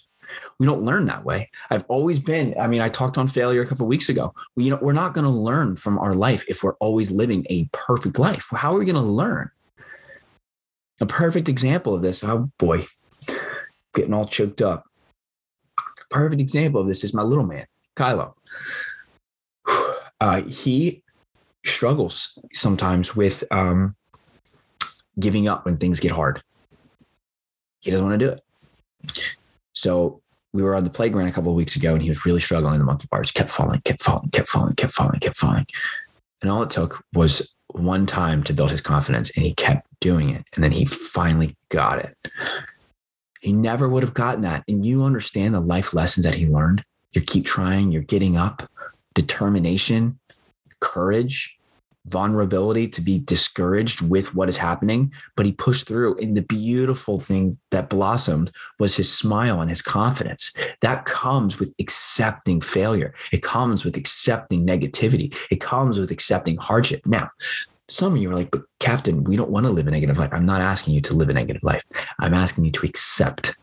We 0.59 0.67
don't 0.67 0.83
learn 0.83 1.07
that 1.07 1.25
way. 1.25 1.50
I've 1.71 1.85
always 1.88 2.19
been, 2.19 2.55
I 2.61 2.67
mean, 2.67 2.81
I 2.81 2.88
talked 2.88 3.17
on 3.17 3.29
failure 3.29 3.62
a 3.62 3.67
couple 3.67 3.87
weeks 3.87 4.09
ago. 4.09 4.35
We, 4.57 4.65
you 4.65 4.71
know, 4.71 4.79
we're 4.81 4.93
not 4.93 5.15
going 5.15 5.25
to 5.25 5.31
learn 5.31 5.76
from 5.76 5.99
our 5.99 6.15
life 6.15 6.45
if 6.49 6.62
we're 6.62 6.75
always 6.75 7.11
living 7.11 7.47
a 7.49 7.69
perfect 7.73 8.19
life. 8.19 8.49
How 8.50 8.75
are 8.75 8.79
we 8.79 8.85
going 8.85 8.97
to 8.97 9.00
learn? 9.00 9.50
A 11.00 11.07
perfect 11.07 11.49
example 11.49 11.95
of 11.95 12.03
this, 12.03 12.25
oh 12.25 12.50
boy, 12.59 12.87
getting 13.95 14.15
all 14.15 14.26
choked 14.26 14.62
up. 14.62 14.85
Perfect 16.11 16.41
example 16.41 16.81
of 16.81 16.87
this 16.87 17.05
is 17.05 17.12
my 17.12 17.23
little 17.23 17.45
man, 17.45 17.67
Kylo 17.97 18.35
uh, 20.20 20.42
he 20.42 21.02
struggles 21.64 22.38
sometimes 22.52 23.14
with 23.16 23.44
um, 23.50 23.94
giving 25.18 25.49
up 25.49 25.64
when 25.64 25.76
things 25.76 26.00
get 26.00 26.12
hard. 26.12 26.42
He 27.80 27.90
doesn't 27.90 28.06
want 28.06 28.18
to 28.18 28.26
do 28.26 28.32
it. 28.32 29.30
So 29.73 30.20
we 30.52 30.62
were 30.62 30.75
on 30.75 30.85
the 30.85 30.90
playground 30.90 31.28
a 31.28 31.32
couple 31.32 31.50
of 31.50 31.56
weeks 31.56 31.76
ago 31.76 31.92
and 31.92 32.02
he 32.02 32.08
was 32.08 32.25
really 32.25 32.40
struggling 32.40 32.78
the 32.78 32.85
monkey 32.85 33.08
bars, 33.11 33.30
kept 33.30 33.50
falling, 33.50 33.80
kept 33.82 34.02
falling, 34.02 34.30
kept 34.30 34.49
falling, 34.49 34.75
kept 34.75 34.92
falling, 34.92 35.20
kept 35.20 35.37
falling. 35.37 35.66
And 36.40 36.50
all 36.50 36.62
it 36.62 36.70
took 36.70 37.04
was 37.12 37.54
one 37.68 38.06
time 38.06 38.42
to 38.44 38.54
build 38.54 38.70
his 38.70 38.80
confidence 38.80 39.30
and 39.37 39.44
he 39.44 39.54
kept 39.54 39.87
doing 40.00 40.30
it. 40.30 40.44
And 40.54 40.64
then 40.64 40.73
he 40.73 40.85
finally 40.85 41.56
got 41.68 41.99
it. 41.99 42.16
He 43.40 43.52
never 43.52 43.88
would 43.88 44.02
have 44.02 44.14
gotten 44.14 44.40
that. 44.42 44.64
And 44.66 44.85
you 44.85 45.04
understand 45.04 45.54
the 45.54 45.61
life 45.61 45.94
lessons 45.94 46.25
that 46.25 46.35
he 46.35 46.46
learned. 46.46 46.85
You 47.12 47.20
keep 47.20 47.44
trying, 47.44 47.92
you're 47.92 48.02
getting 48.02 48.37
up 48.37 48.68
determination, 49.16 50.20
courage, 50.80 51.58
vulnerability 52.06 52.87
to 52.87 53.00
be 53.00 53.18
discouraged 53.18 54.00
with 54.00 54.35
what 54.35 54.49
is 54.49 54.56
happening, 54.56 55.12
but 55.35 55.44
he 55.44 55.52
pushed 55.52 55.88
through. 55.88 56.16
And 56.18 56.37
the 56.37 56.42
beautiful 56.42 57.18
thing 57.18 57.58
that 57.73 57.88
blossomed 57.88 58.52
was 58.78 58.94
his 58.94 59.12
smile 59.12 59.61
and 59.61 59.68
his 59.68 59.82
confidence. 59.82 60.54
That 60.82 61.04
comes 61.04 61.58
with 61.58 61.75
accepting 61.80 62.61
failure. 62.61 63.12
It 63.32 63.42
comes 63.42 63.85
with 63.85 63.96
accepting 63.96 64.64
negativity. 64.64 65.37
It 65.50 65.61
comes 65.61 65.99
with 65.99 66.12
accepting 66.12 66.56
hardship. 66.58 67.04
Now, 67.06 67.30
some 67.88 68.14
of 68.14 68.23
you 68.23 68.30
are 68.30 68.37
like, 68.37 68.50
but 68.50 68.62
Captain, 68.78 69.25
we 69.25 69.37
don't 69.37 69.50
want 69.50 69.66
to 69.66 69.73
live 69.73 69.87
a 69.87 69.90
negative 69.90 70.18
life. 70.18 70.30
I'm 70.32 70.46
not 70.46 70.61
asking 70.61 70.94
you 70.94 71.00
to 71.02 71.14
live 71.14 71.28
a 71.28 71.35
negative 71.35 71.62
life. 71.62 71.85
I'm 72.18 72.35
asking 72.35 72.64
you 72.64 72.73
to 72.73 72.87
accept 72.87 73.56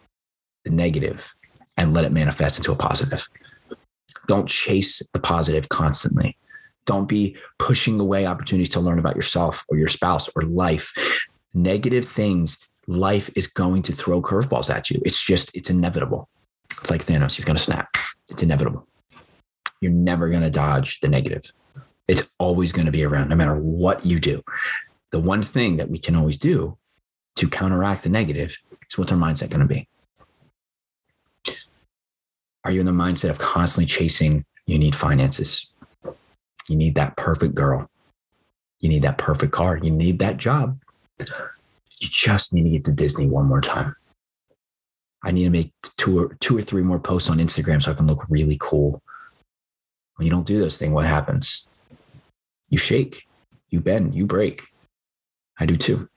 the 0.66 0.72
negative 0.72 1.34
and 1.78 1.94
let 1.94 2.06
it 2.06 2.12
manifest 2.12 2.58
into 2.58 2.72
a 2.72 2.76
positive. 2.76 3.28
Don't 4.28 4.48
chase 4.48 5.02
the 5.14 5.20
positive 5.20 5.70
constantly. 5.70 6.38
Don't 6.86 7.08
be 7.08 7.36
pushing 7.60 8.00
away 8.00 8.26
opportunities 8.26 8.70
to 8.70 8.80
learn 8.80 9.00
about 9.00 9.16
yourself 9.16 9.66
or 9.70 9.78
your 9.78 9.88
spouse 9.88 10.30
or 10.36 10.44
life. 10.44 10.94
Negative 11.54 12.06
things, 12.06 12.58
life 12.88 13.30
is 13.36 13.48
going 13.48 13.84
to 13.84 13.94
throw 13.94 14.22
curveballs 14.22 14.74
at 14.74 14.90
you. 14.90 15.02
It's 15.06 15.24
just, 15.24 15.56
it's 15.56 15.70
inevitable. 15.70 16.30
It's 16.72 16.92
like 16.92 17.06
Thanos, 17.06 17.36
he's 17.36 17.46
going 17.46 17.56
to 17.56 17.64
snap. 17.64 17.96
It's 18.30 18.44
inevitable. 18.44 18.88
You're 19.80 19.92
never 19.92 20.30
going 20.30 20.44
to 20.44 20.50
dodge 20.50 21.00
the 21.00 21.08
negative. 21.08 21.54
It's 22.08 22.28
always 22.38 22.72
going 22.72 22.86
to 22.86 22.92
be 22.92 23.04
around 23.04 23.30
no 23.30 23.36
matter 23.36 23.56
what 23.56 24.06
you 24.06 24.20
do. 24.20 24.44
The 25.12 25.20
one 25.20 25.42
thing 25.42 25.78
that 25.78 25.90
we 25.90 26.00
can 26.00 26.16
always 26.16 26.38
do 26.38 26.78
to 27.36 27.50
counteract 27.50 28.04
the 28.04 28.10
negative 28.10 28.58
is 28.90 28.98
what's 28.98 29.12
our 29.12 29.18
mindset 29.18 29.50
going 29.50 29.62
to 29.62 29.74
be? 29.74 29.88
Are 32.64 32.72
you 32.72 32.80
in 32.80 32.86
the 32.86 32.92
mindset 32.92 33.30
of 33.30 33.40
constantly 33.40 33.86
chasing? 33.86 34.46
You 34.66 34.80
need 34.80 34.96
finances. 34.96 35.68
You 36.70 36.76
need 36.76 36.96
that 36.96 37.18
perfect 37.18 37.56
girl. 37.56 37.90
You 38.80 38.90
need 38.90 39.04
that 39.04 39.18
perfect 39.18 39.52
car. 39.52 39.78
You 39.78 39.92
need 39.92 40.20
that 40.20 40.38
job. 40.38 40.80
You 41.20 41.26
just 42.10 42.54
need 42.54 42.64
to 42.64 42.70
get 42.70 42.86
to 42.86 42.92
Disney 42.92 43.28
one 43.28 43.46
more 43.46 43.62
time. 43.62 43.96
I 45.24 45.32
need 45.32 45.46
to 45.46 45.50
make 45.50 45.72
two 45.98 46.20
or 46.20 46.36
two 46.42 46.58
or 46.58 46.62
three 46.62 46.84
more 46.84 47.00
posts 47.00 47.30
on 47.30 47.38
Instagram 47.38 47.82
so 47.82 47.92
I 47.92 47.96
can 47.96 48.08
look 48.08 48.26
really 48.30 48.58
cool. 48.60 49.02
When 50.16 50.26
you 50.26 50.32
don't 50.32 50.46
do 50.46 50.60
those 50.60 50.78
things, 50.78 50.94
what 50.94 51.06
happens? 51.06 51.66
You 52.70 52.78
shake, 52.78 53.26
you 53.70 53.80
bend, 53.80 54.16
you 54.16 54.26
break. 54.26 54.64
I 55.60 55.66
do 55.66 55.76
too. 55.76 56.10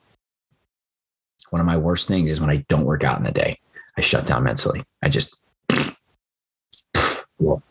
One 1.51 1.61
of 1.61 1.67
my 1.67 1.77
worst 1.77 2.09
things 2.09 2.31
is 2.31 2.41
when 2.41 2.51
I 2.51 2.65
don't 2.69 2.85
work 2.85 3.05
out 3.05 3.19
in 3.19 3.25
the 3.25 3.33
day. 3.33 3.61
I 3.97 4.01
shut 4.01 4.27
down 4.27 4.45
mentally. 4.45 4.85
I 5.03 5.09
just 5.09 5.37
because 7.39 7.63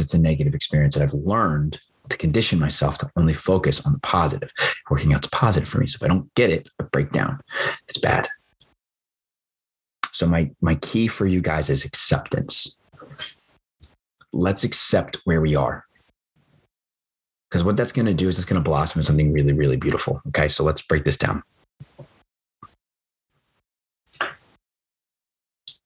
it's 0.00 0.14
a 0.14 0.20
negative 0.20 0.54
experience 0.54 0.94
that 0.94 1.02
I've 1.02 1.12
learned 1.12 1.80
to 2.08 2.16
condition 2.16 2.58
myself 2.58 2.98
to 2.98 3.10
only 3.16 3.34
focus 3.34 3.84
on 3.84 3.92
the 3.92 4.00
positive. 4.00 4.50
Working 4.90 5.14
out's 5.14 5.28
positive 5.28 5.68
for 5.68 5.78
me. 5.78 5.86
So 5.86 5.96
if 5.96 6.02
I 6.02 6.08
don't 6.08 6.32
get 6.34 6.50
it, 6.50 6.68
I 6.80 6.84
break 6.84 7.10
down. 7.10 7.40
It's 7.88 7.98
bad. 7.98 8.28
So 10.12 10.26
my 10.26 10.50
my 10.60 10.74
key 10.76 11.08
for 11.08 11.26
you 11.26 11.40
guys 11.40 11.70
is 11.70 11.84
acceptance. 11.84 12.76
Let's 14.32 14.64
accept 14.64 15.18
where 15.24 15.40
we 15.40 15.56
are. 15.56 15.84
Because 17.50 17.64
what 17.64 17.76
that's 17.76 17.92
going 17.92 18.06
to 18.06 18.14
do 18.14 18.28
is 18.28 18.38
it's 18.38 18.46
going 18.46 18.62
to 18.62 18.64
blossom 18.64 19.00
into 19.00 19.06
something 19.06 19.32
really, 19.32 19.52
really 19.52 19.76
beautiful. 19.76 20.22
Okay. 20.28 20.48
So 20.48 20.64
let's 20.64 20.80
break 20.80 21.04
this 21.04 21.18
down. 21.18 21.42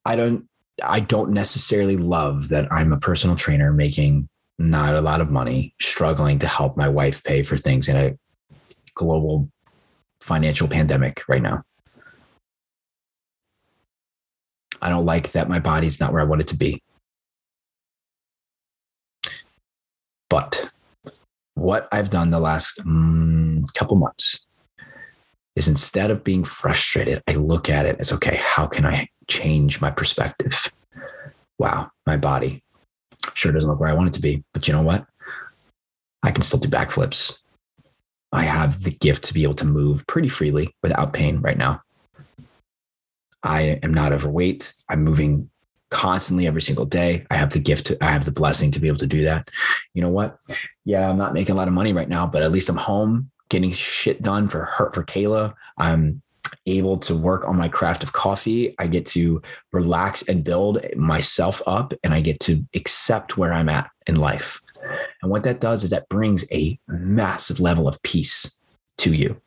I 0.05 0.15
don't 0.15 0.49
I 0.85 1.01
don't 1.01 1.31
necessarily 1.31 1.97
love 1.97 2.49
that 2.51 2.71
I'm 2.73 2.93
a 2.93 2.99
personal 2.99 3.37
trainer 3.37 3.73
making 3.73 4.29
not 4.59 4.95
a 4.95 5.01
lot 5.01 5.21
of 5.21 5.31
money, 5.31 5.75
struggling 5.81 6.39
to 6.41 6.47
help 6.47 6.77
my 6.77 6.89
wife 6.89 7.23
pay 7.25 7.43
for 7.43 7.57
things 7.57 7.89
in 7.89 7.97
a 7.97 8.19
global 8.95 9.51
financial 10.21 10.69
pandemic 10.69 11.23
right 11.29 11.43
now. 11.43 11.63
I 14.81 14.91
don't 14.91 15.05
like 15.05 15.33
that 15.33 15.49
my 15.49 15.59
body's 15.59 16.01
not 16.01 16.13
where 16.13 16.23
I 16.23 16.27
want 16.27 16.43
it 16.43 16.49
to 16.49 16.57
be. 16.57 16.83
But 20.29 20.71
what 21.55 21.89
I've 21.93 22.11
done 22.11 22.31
the 22.31 22.41
last 22.41 22.79
mm, 22.85 23.63
couple 23.75 23.97
months 23.97 24.46
is 25.57 25.69
instead 25.69 26.11
of 26.11 26.23
being 26.23 26.45
frustrated, 26.45 27.23
I 27.27 27.33
look 27.33 27.69
at 27.69 27.87
it 27.87 27.97
as 27.99 28.13
okay, 28.13 28.37
how 28.37 28.67
can 28.67 28.87
I 28.87 29.09
change 29.27 29.81
my 29.81 29.91
perspective? 29.91 30.71
Wow, 31.59 31.91
my 32.07 32.17
body 32.17 32.63
sure 33.37 33.53
doesn't 33.53 33.69
look 33.69 33.81
where 33.81 33.91
I 33.91 33.95
want 33.95 34.09
it 34.09 34.15
to 34.15 34.21
be, 34.21 34.43
but 34.53 34.67
you 34.67 34.75
know 34.75 34.83
what? 34.83 35.07
I 36.23 36.31
can 36.31 36.43
still 36.43 36.59
do 36.59 36.69
backflips. 36.69 37.39
I 38.33 38.43
have 38.43 38.83
the 38.83 38.91
gift 38.91 39.25
to 39.25 39.35
be 39.35 39.43
able 39.45 39.55
to 39.57 39.65
move 39.65 40.07
pretty 40.07 40.29
freely 40.29 40.75
without 40.83 41.13
pain 41.13 41.41
right 41.41 41.57
now. 41.57 41.83
I 43.43 43.79
am 43.83 43.95
not 43.95 44.13
overweight. 44.13 44.73
I'm 44.89 45.05
moving 45.05 45.51
constantly 45.91 46.47
every 46.47 46.63
single 46.63 46.85
day. 46.85 47.27
I 47.31 47.37
have 47.37 47.51
the 47.51 47.61
gift 47.61 47.87
to, 47.87 48.05
I 48.05 48.09
have 48.09 48.25
the 48.25 48.33
blessing 48.33 48.73
to 48.73 48.81
be 48.81 48.89
able 48.89 48.99
to 48.99 49.07
do 49.07 49.23
that. 49.25 49.49
You 49.95 50.03
know 50.03 50.09
what? 50.09 50.39
Yeah, 50.85 51.09
I'm 51.09 51.19
not 51.19 51.35
making 51.35 51.55
a 51.55 51.57
lot 51.57 51.69
of 51.69 51.75
money 51.75 51.93
right 51.93 52.09
now, 52.09 52.27
but 52.27 52.43
at 52.43 52.51
least 52.51 52.69
I'm 52.69 52.77
home 52.77 53.31
getting 53.49 53.73
shit 53.73 54.23
done 54.23 54.49
for 54.49 54.65
her, 54.65 54.91
for 54.93 55.05
Kayla. 55.05 55.55
I'm 55.79 56.23
able 56.67 56.97
to 56.99 57.15
work 57.15 57.47
on 57.47 57.57
my 57.57 57.69
craft 57.69 58.03
of 58.03 58.13
coffee. 58.13 58.75
I 58.79 58.87
get 58.87 59.07
to 59.07 59.43
relax 59.73 60.23
and 60.23 60.45
build 60.45 60.81
myself 60.97 61.63
up 61.67 61.93
and 62.03 62.15
I 62.15 62.21
get 62.21 62.41
to 62.41 62.65
accept 62.75 63.37
where 63.37 63.53
I'm 63.53 63.69
at 63.69 63.91
in 64.07 64.17
life. 64.17 64.61
And 65.23 65.31
what 65.31 65.45
that 65.45 65.61
does 65.61 65.85
is 65.85 65.91
that 65.91 66.09
brings 66.09 66.45
a 66.53 66.79
massive 66.87 67.61
level 67.61 67.89
of 67.89 68.03
peace 68.03 68.59
to 68.99 69.13
you. 69.13 69.41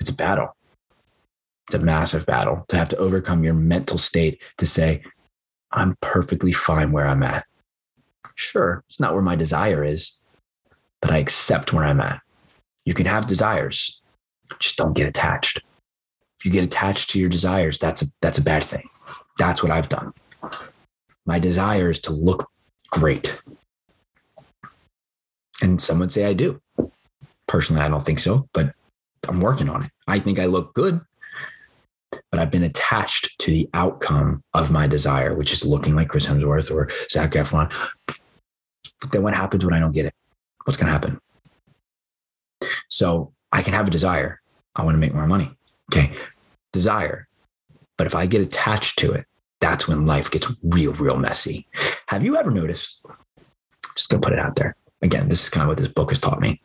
It's 0.00 0.10
a 0.10 0.14
battle. 0.14 0.54
It's 1.68 1.74
a 1.74 1.78
massive 1.78 2.26
battle 2.26 2.64
to 2.68 2.76
have 2.76 2.90
to 2.90 2.96
overcome 2.96 3.42
your 3.42 3.54
mental 3.54 3.96
state 3.96 4.42
to 4.58 4.66
say, 4.66 5.02
I'm 5.72 5.96
perfectly 6.00 6.52
fine 6.52 6.92
where 6.92 7.06
I'm 7.06 7.22
at. 7.22 7.46
Sure, 8.34 8.84
it's 8.88 9.00
not 9.00 9.14
where 9.14 9.22
my 9.22 9.36
desire 9.36 9.84
is, 9.84 10.18
but 11.04 11.12
I 11.12 11.18
accept 11.18 11.74
where 11.74 11.84
I'm 11.84 12.00
at. 12.00 12.22
You 12.86 12.94
can 12.94 13.04
have 13.04 13.26
desires, 13.26 14.00
just 14.58 14.78
don't 14.78 14.94
get 14.94 15.06
attached. 15.06 15.58
If 16.38 16.46
you 16.46 16.50
get 16.50 16.64
attached 16.64 17.10
to 17.10 17.20
your 17.20 17.28
desires, 17.28 17.78
that's 17.78 18.00
a 18.00 18.06
that's 18.22 18.38
a 18.38 18.42
bad 18.42 18.64
thing. 18.64 18.88
That's 19.38 19.62
what 19.62 19.70
I've 19.70 19.90
done. 19.90 20.14
My 21.26 21.38
desire 21.38 21.90
is 21.90 22.00
to 22.00 22.12
look 22.12 22.50
great. 22.90 23.38
And 25.60 25.78
some 25.78 25.98
would 25.98 26.10
say 26.10 26.24
I 26.24 26.32
do. 26.32 26.62
Personally, 27.46 27.82
I 27.82 27.88
don't 27.88 28.02
think 28.02 28.18
so, 28.18 28.48
but 28.54 28.74
I'm 29.28 29.42
working 29.42 29.68
on 29.68 29.84
it. 29.84 29.90
I 30.08 30.18
think 30.18 30.38
I 30.38 30.46
look 30.46 30.72
good, 30.72 31.02
but 32.30 32.40
I've 32.40 32.50
been 32.50 32.62
attached 32.62 33.38
to 33.40 33.50
the 33.50 33.68
outcome 33.74 34.42
of 34.54 34.70
my 34.70 34.86
desire, 34.86 35.34
which 35.36 35.52
is 35.52 35.66
looking 35.66 35.96
like 35.96 36.08
Chris 36.08 36.26
Hemsworth 36.26 36.74
or 36.74 36.88
Zac 37.10 37.32
Efron. 37.32 37.70
But 39.00 39.12
then 39.12 39.22
what 39.22 39.34
happens 39.34 39.66
when 39.66 39.74
I 39.74 39.80
don't 39.80 39.92
get 39.92 40.06
it? 40.06 40.14
What's 40.64 40.76
going 40.76 40.86
to 40.86 40.92
happen? 40.92 41.20
So 42.88 43.32
I 43.52 43.62
can 43.62 43.74
have 43.74 43.88
a 43.88 43.90
desire. 43.90 44.40
I 44.74 44.82
want 44.82 44.94
to 44.94 44.98
make 44.98 45.14
more 45.14 45.26
money. 45.26 45.56
Okay. 45.92 46.16
Desire. 46.72 47.28
But 47.96 48.06
if 48.06 48.14
I 48.14 48.26
get 48.26 48.40
attached 48.40 48.98
to 49.00 49.12
it, 49.12 49.26
that's 49.60 49.86
when 49.88 50.06
life 50.06 50.30
gets 50.30 50.52
real, 50.62 50.92
real 50.92 51.16
messy. 51.16 51.66
Have 52.08 52.24
you 52.24 52.36
ever 52.36 52.50
noticed? 52.50 53.00
Just 53.94 54.10
gonna 54.10 54.20
put 54.20 54.32
it 54.32 54.38
out 54.38 54.56
there. 54.56 54.76
Again, 55.00 55.28
this 55.28 55.44
is 55.44 55.50
kind 55.50 55.62
of 55.62 55.68
what 55.68 55.78
this 55.78 55.88
book 55.88 56.10
has 56.10 56.18
taught 56.18 56.40
me. 56.40 56.60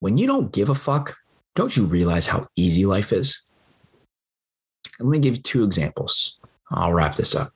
When 0.00 0.18
you 0.18 0.26
don't 0.26 0.52
give 0.52 0.68
a 0.68 0.74
fuck, 0.74 1.16
don't 1.56 1.76
you 1.76 1.84
realize 1.84 2.26
how 2.26 2.46
easy 2.54 2.84
life 2.86 3.12
is? 3.12 3.40
Let 5.00 5.08
me 5.08 5.18
give 5.18 5.36
you 5.36 5.42
two 5.42 5.64
examples. 5.64 6.38
I'll 6.70 6.92
wrap 6.92 7.16
this 7.16 7.34
up. 7.34 7.52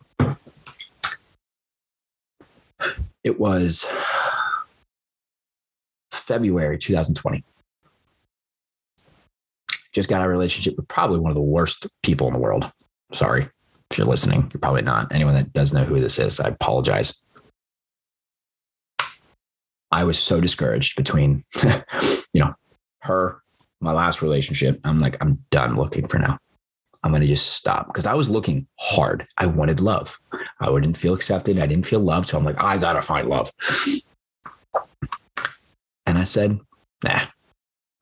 It 3.24 3.38
was 3.38 3.86
February 6.10 6.78
2020. 6.78 7.44
Just 9.92 10.08
got 10.08 10.24
a 10.24 10.28
relationship 10.28 10.76
with 10.76 10.88
probably 10.88 11.18
one 11.18 11.30
of 11.30 11.36
the 11.36 11.42
worst 11.42 11.86
people 12.02 12.26
in 12.26 12.32
the 12.32 12.38
world. 12.38 12.72
Sorry 13.12 13.48
if 13.90 13.98
you're 13.98 14.06
listening. 14.06 14.50
You're 14.52 14.60
probably 14.60 14.82
not. 14.82 15.12
Anyone 15.12 15.34
that 15.34 15.52
does 15.52 15.72
know 15.72 15.84
who 15.84 16.00
this 16.00 16.18
is, 16.18 16.40
I 16.40 16.48
apologize. 16.48 17.14
I 19.90 20.04
was 20.04 20.18
so 20.18 20.40
discouraged 20.40 20.96
between, 20.96 21.44
you 22.32 22.40
know, 22.40 22.54
her, 23.02 23.42
my 23.80 23.92
last 23.92 24.22
relationship. 24.22 24.80
I'm 24.84 24.98
like, 24.98 25.22
I'm 25.22 25.44
done 25.50 25.74
looking 25.74 26.08
for 26.08 26.18
now. 26.18 26.38
I'm 27.02 27.11
going 27.11 27.23
to 27.23 27.28
just 27.28 27.54
stop 27.54 27.88
because 27.88 28.06
I 28.06 28.14
was 28.14 28.28
looking 28.28 28.66
hard. 28.78 29.26
I 29.37 29.47
wanted 29.47 29.80
love. 29.80 30.21
I 30.61 30.66
didn't 30.66 30.97
feel 30.97 31.14
accepted. 31.14 31.59
I 31.59 31.66
didn't 31.66 31.87
feel 31.87 32.00
loved. 32.00 32.28
So 32.28 32.38
I'm 32.38 32.44
like, 32.44 32.62
I 32.62 32.78
got 32.78 32.92
to 32.92 33.02
find 33.02 33.28
love. 33.28 33.50
And 36.06 36.16
I 36.18 36.25
said, 36.25 36.61
nah, 37.02 37.21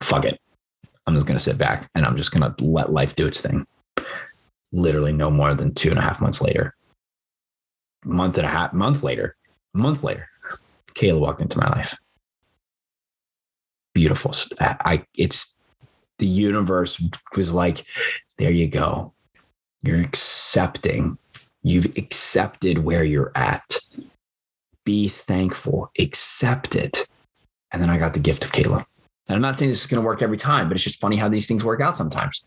fuck 0.01 0.25
it. 0.25 0.39
I'm 1.07 1.15
just 1.15 1.25
going 1.25 1.37
to 1.37 1.43
sit 1.43 1.57
back 1.57 1.89
and 1.95 2.05
I'm 2.05 2.15
just 2.17 2.31
going 2.31 2.53
to 2.53 2.63
let 2.63 2.91
life 2.91 3.15
do 3.15 3.25
its 3.27 3.41
thing. 3.41 3.65
Literally 4.71 5.13
no 5.13 5.31
more 5.31 5.53
than 5.55 5.73
two 5.73 5.89
and 5.89 5.99
a 5.99 6.01
half 6.01 6.21
months 6.21 6.41
later, 6.41 6.75
month 8.05 8.37
and 8.37 8.45
a 8.45 8.49
half, 8.49 8.71
month 8.71 9.03
later, 9.03 9.35
month 9.73 10.03
later, 10.03 10.29
Kayla 10.93 11.19
walked 11.19 11.41
into 11.41 11.57
my 11.57 11.67
life. 11.69 11.99
Beautiful. 13.93 14.33
I, 14.59 15.03
it's 15.15 15.57
the 16.21 16.27
universe 16.27 17.03
was 17.35 17.51
like, 17.51 17.83
there 18.37 18.51
you 18.51 18.67
go. 18.67 19.11
You're 19.81 19.99
accepting. 19.99 21.17
You've 21.63 21.97
accepted 21.97 22.77
where 22.77 23.03
you're 23.03 23.31
at. 23.35 23.77
Be 24.85 25.07
thankful. 25.07 25.91
Accept 25.99 26.75
it. 26.75 27.07
And 27.73 27.81
then 27.81 27.89
I 27.89 27.97
got 27.97 28.13
the 28.13 28.19
gift 28.19 28.45
of 28.45 28.51
Kayla. 28.51 28.85
And 29.27 29.35
I'm 29.35 29.41
not 29.41 29.55
saying 29.55 29.71
this 29.71 29.81
is 29.81 29.87
going 29.87 30.01
to 30.01 30.05
work 30.05 30.21
every 30.21 30.37
time, 30.37 30.67
but 30.67 30.75
it's 30.75 30.83
just 30.83 31.01
funny 31.01 31.15
how 31.15 31.27
these 31.27 31.47
things 31.47 31.63
work 31.63 31.81
out 31.81 31.97
sometimes. 31.97 32.43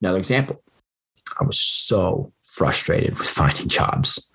Another 0.00 0.18
example 0.18 0.62
I 1.40 1.44
was 1.44 1.60
so 1.60 2.32
frustrated 2.42 3.18
with 3.18 3.28
finding 3.28 3.68
jobs. 3.68 4.30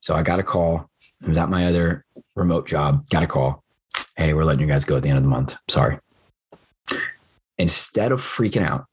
So 0.00 0.14
I 0.14 0.22
got 0.22 0.38
a 0.38 0.44
call. 0.44 0.88
It 1.20 1.28
was 1.28 1.38
at 1.38 1.50
my 1.50 1.66
other 1.66 2.04
remote 2.36 2.68
job. 2.68 3.08
Got 3.10 3.24
a 3.24 3.26
call. 3.26 3.64
Hey, 4.16 4.32
we're 4.32 4.44
letting 4.44 4.60
you 4.60 4.66
guys 4.66 4.84
go 4.84 4.96
at 4.96 5.02
the 5.02 5.08
end 5.08 5.18
of 5.18 5.24
the 5.24 5.30
month. 5.30 5.56
Sorry. 5.68 5.98
Instead 7.58 8.12
of 8.12 8.20
freaking 8.20 8.66
out, 8.66 8.86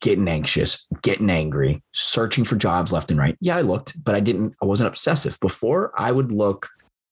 getting 0.00 0.28
anxious, 0.28 0.86
getting 1.02 1.30
angry, 1.30 1.82
searching 1.92 2.44
for 2.44 2.56
jobs 2.56 2.92
left 2.92 3.10
and 3.10 3.18
right. 3.18 3.36
Yeah, 3.40 3.56
I 3.56 3.62
looked, 3.62 4.02
but 4.02 4.14
I 4.14 4.20
didn't, 4.20 4.54
I 4.62 4.66
wasn't 4.66 4.88
obsessive. 4.88 5.38
Before 5.40 5.92
I 5.96 6.12
would 6.12 6.32
look 6.32 6.68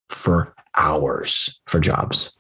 for 0.09 0.55
hours 0.77 1.61
for 1.67 1.81
jobs 1.81 2.33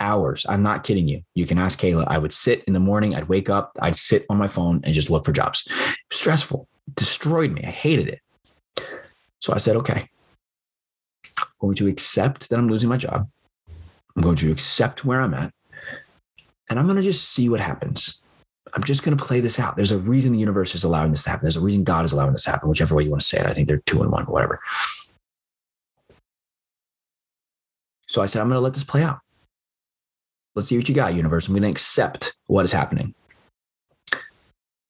hours. 0.00 0.44
I'm 0.48 0.62
not 0.62 0.84
kidding 0.84 1.08
you. 1.08 1.22
You 1.34 1.46
can 1.46 1.58
ask 1.58 1.78
Kayla. 1.78 2.04
I 2.08 2.18
would 2.18 2.32
sit 2.32 2.64
in 2.64 2.72
the 2.72 2.80
morning, 2.80 3.14
I'd 3.14 3.28
wake 3.28 3.48
up, 3.48 3.72
I'd 3.80 3.96
sit 3.96 4.26
on 4.28 4.38
my 4.38 4.48
phone 4.48 4.80
and 4.84 4.94
just 4.94 5.10
look 5.10 5.24
for 5.24 5.32
jobs. 5.32 5.66
stressful, 6.10 6.68
destroyed 6.94 7.52
me. 7.52 7.62
I 7.64 7.70
hated 7.70 8.08
it. 8.08 8.20
So 9.40 9.52
I 9.52 9.58
said, 9.58 9.76
okay, 9.76 10.08
I'm 11.38 11.46
going 11.60 11.76
to 11.76 11.88
accept 11.88 12.50
that 12.50 12.58
I'm 12.58 12.68
losing 12.68 12.88
my 12.88 12.96
job. 12.96 13.28
I'm 14.16 14.22
going 14.22 14.36
to 14.36 14.50
accept 14.50 15.04
where 15.04 15.20
I'm 15.20 15.34
at. 15.34 15.52
And 16.68 16.78
I'm 16.78 16.86
going 16.86 16.96
to 16.96 17.02
just 17.02 17.30
see 17.30 17.48
what 17.48 17.60
happens. 17.60 18.22
I'm 18.74 18.82
just 18.82 19.04
going 19.04 19.16
to 19.16 19.24
play 19.24 19.40
this 19.40 19.58
out. 19.58 19.76
There's 19.76 19.92
a 19.92 19.98
reason 19.98 20.32
the 20.32 20.38
universe 20.38 20.74
is 20.74 20.84
allowing 20.84 21.10
this 21.10 21.22
to 21.22 21.30
happen. 21.30 21.44
There's 21.44 21.56
a 21.56 21.60
reason 21.60 21.84
God 21.84 22.04
is 22.04 22.12
allowing 22.12 22.32
this 22.32 22.44
to 22.44 22.50
happen, 22.50 22.68
whichever 22.68 22.94
way 22.94 23.04
you 23.04 23.10
want 23.10 23.20
to 23.20 23.26
say 23.26 23.38
it. 23.38 23.46
I 23.46 23.52
think 23.52 23.68
they're 23.68 23.82
two 23.86 24.02
and 24.02 24.10
one, 24.10 24.24
whatever. 24.24 24.60
So 28.06 28.22
I 28.22 28.26
said, 28.26 28.40
I'm 28.40 28.48
going 28.48 28.56
to 28.56 28.62
let 28.62 28.74
this 28.74 28.84
play 28.84 29.02
out. 29.02 29.20
Let's 30.54 30.68
see 30.68 30.76
what 30.76 30.88
you 30.88 30.94
got, 30.94 31.14
universe. 31.14 31.46
I'm 31.46 31.54
going 31.54 31.62
to 31.62 31.70
accept 31.70 32.34
what 32.46 32.64
is 32.64 32.72
happening. 32.72 33.14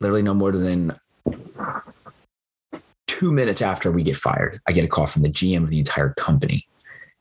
Literally, 0.01 0.23
no 0.23 0.35
more 0.35 0.53
than 0.53 0.99
two 3.07 3.33
minutes 3.33 3.62
after 3.62 3.91
we 3.91 4.03
get 4.03 4.17
fired, 4.17 4.61
I 4.69 4.73
get 4.73 4.85
a 4.85 4.89
call 4.89 5.07
from 5.07 5.23
the 5.23 5.31
GM 5.31 5.65
of 5.65 5.71
the 5.71 5.79
entire 5.79 6.11
company. 6.11 6.67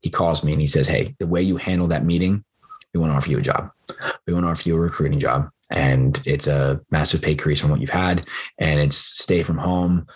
He 0.02 0.10
calls 0.10 0.44
me 0.44 0.52
and 0.52 0.62
he 0.62 0.68
says, 0.68 0.88
Hey, 0.88 1.16
the 1.20 1.28
way 1.28 1.42
you 1.42 1.58
handle 1.58 1.88
that 1.88 2.06
meeting, 2.06 2.44
we 2.96 3.02
want 3.02 3.12
to 3.12 3.18
offer 3.18 3.30
you 3.30 3.40
a 3.40 3.42
job. 3.42 3.72
We 4.26 4.34
want 4.34 4.46
to 4.46 4.50
offer 4.50 4.70
you 4.70 4.78
a 4.78 4.80
recruiting 4.80 5.20
job. 5.20 5.50
And 5.70 6.22
it's 6.26 6.48
a 6.48 6.80
massive 6.92 7.22
pay 7.22 7.32
increase 7.32 7.60
from 7.60 7.72
what 7.72 7.82
you've 7.82 7.90
had. 7.90 8.26
And 8.58 8.80
it's 8.80 8.98
stay 8.98 9.44
from 9.44 9.58
home. 9.58 10.08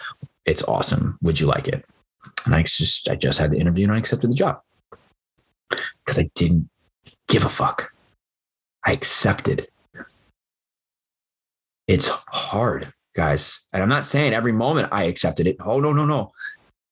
It's 0.45 0.63
awesome. 0.63 1.17
Would 1.21 1.41
you 1.41 1.47
like 1.47 1.67
it? 1.67 1.83
And 2.45 2.55
I 2.55 2.63
just 2.63 3.09
I 3.09 3.15
just 3.15 3.37
had 3.37 3.51
the 3.51 3.59
interview 3.59 3.83
and 3.83 3.93
I 3.93 3.97
accepted 3.97 4.31
the 4.31 4.35
job. 4.35 4.61
Because 5.69 6.17
I 6.17 6.29
didn't 6.35 6.69
give 7.27 7.43
a 7.43 7.49
fuck. 7.49 7.91
I 8.85 8.93
accepted. 8.93 9.67
It's 11.85 12.07
hard, 12.07 12.93
guys. 13.13 13.59
And 13.73 13.83
I'm 13.83 13.89
not 13.89 14.05
saying 14.05 14.33
every 14.33 14.53
moment 14.53 14.87
I 14.91 15.03
accepted 15.03 15.47
it. 15.47 15.57
Oh, 15.59 15.81
no, 15.81 15.91
no, 15.91 16.05
no. 16.05 16.31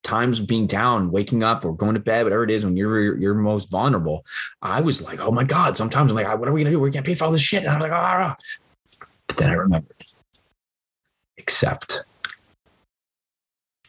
Times 0.08 0.40
being 0.40 0.68
down, 0.68 1.12
waking 1.12 1.44
up, 1.44 1.66
or 1.66 1.76
going 1.76 1.96
to 1.96 2.00
bed, 2.00 2.24
whatever 2.24 2.46
it 2.46 2.50
is, 2.50 2.64
when 2.64 2.78
you're 2.78 3.18
you're 3.18 3.34
most 3.34 3.70
vulnerable. 3.70 4.26
I 4.62 4.80
was 4.80 5.02
like, 5.02 5.20
oh 5.20 5.34
my 5.34 5.44
God. 5.44 5.76
Sometimes 5.76 6.14
I'm 6.14 6.16
like, 6.16 6.40
what 6.40 6.48
are 6.48 6.54
we 6.54 6.64
gonna 6.64 6.72
do? 6.72 6.80
We're 6.80 6.92
gonna 6.92 7.04
pay 7.04 7.14
for 7.14 7.26
all 7.26 7.32
this 7.34 7.42
shit. 7.42 7.64
And 7.64 7.72
I'm 7.74 7.82
like, 7.82 7.92
ah. 7.92 8.38
But 9.28 9.36
then 9.36 9.50
I 9.50 9.54
remembered. 9.54 10.06
Accept. 11.38 12.04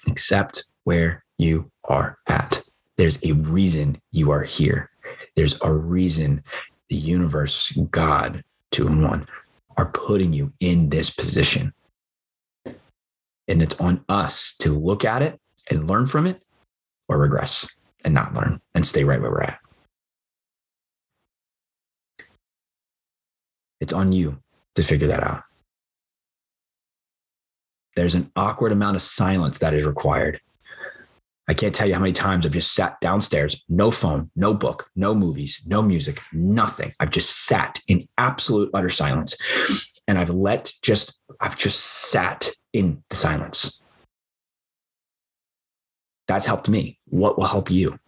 Accept 0.09 0.65
where 0.83 1.25
you 1.39 1.71
are 1.85 2.19
at. 2.27 2.65
There's 2.97 3.21
a 3.23 3.31
reason 3.31 4.03
you 4.11 4.33
are 4.33 4.43
here. 4.43 4.91
There's 5.37 5.57
a 5.63 5.73
reason 5.73 6.43
the 6.89 6.97
universe, 6.97 7.71
God, 7.93 8.43
two 8.73 8.89
and 8.89 9.05
one, 9.05 9.27
are 9.77 9.93
putting 9.93 10.33
you 10.33 10.53
in 10.59 10.89
this 10.89 11.11
position. 11.11 11.73
And 12.67 13.63
it's 13.63 13.79
on 13.79 14.05
us 14.09 14.57
to 14.57 14.77
look 14.77 15.05
at 15.05 15.23
it 15.23 15.39
and 15.71 15.89
learn 15.89 16.07
from 16.07 16.27
it 16.27 16.43
or 17.09 17.19
regress 17.19 17.69
and 18.05 18.15
not 18.15 18.35
learn 18.35 18.61
and 18.75 18.87
stay 18.87 19.05
right 19.05 19.21
where 19.21 19.31
we're 19.31 19.43
at. 19.43 19.59
It's 23.81 23.93
on 23.93 24.13
you 24.13 24.41
to 24.75 24.83
figure 24.83 25.09
that 25.09 25.23
out. 25.23 25.45
There's 27.97 28.15
an 28.15 28.31
awkward 28.37 28.73
amount 28.73 28.97
of 28.97 29.03
silence 29.03 29.59
that 29.59 29.75
is 29.75 29.85
required 29.85 30.41
I 31.51 31.55
can't 31.55 31.75
tell 31.75 31.89
you 31.89 31.95
how 31.95 32.01
many 32.01 32.13
times 32.13 32.45
I've 32.45 32.53
just 32.53 32.75
sat 32.75 33.01
downstairs, 33.01 33.65
no 33.71 33.91
phone, 33.91 34.31
no 34.37 34.53
book, 34.53 34.91
no 34.95 35.15
movies, 35.15 35.63
no 35.67 35.81
music, 35.81 36.21
nothing. 36.31 36.93
I've 37.01 37.11
just 37.11 37.47
sat 37.47 37.81
in 37.89 38.07
absolute 38.19 38.71
utter 38.75 38.91
silence. 38.91 39.35
And 40.07 40.19
I've 40.19 40.31
let 40.31 40.71
just, 40.83 41.19
I've 41.41 41.57
just 41.57 41.81
sat 41.81 42.51
in 42.75 43.03
the 43.09 43.17
silence. 43.17 43.81
That's 46.29 46.47
helped 46.47 46.69
me. 46.69 46.99
What 47.07 47.37
will 47.37 47.47
help 47.47 47.71
you? 47.71 47.99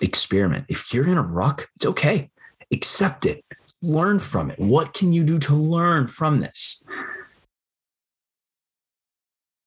experiment. 0.00 0.66
If 0.68 0.92
you're 0.92 1.08
in 1.08 1.18
a 1.18 1.22
ruck, 1.22 1.68
it's 1.76 1.86
okay. 1.86 2.30
Accept 2.72 3.26
it. 3.26 3.44
Learn 3.82 4.18
from 4.18 4.50
it. 4.50 4.58
What 4.58 4.94
can 4.94 5.12
you 5.12 5.24
do 5.24 5.38
to 5.40 5.54
learn 5.54 6.06
from 6.06 6.40
this? 6.40 6.84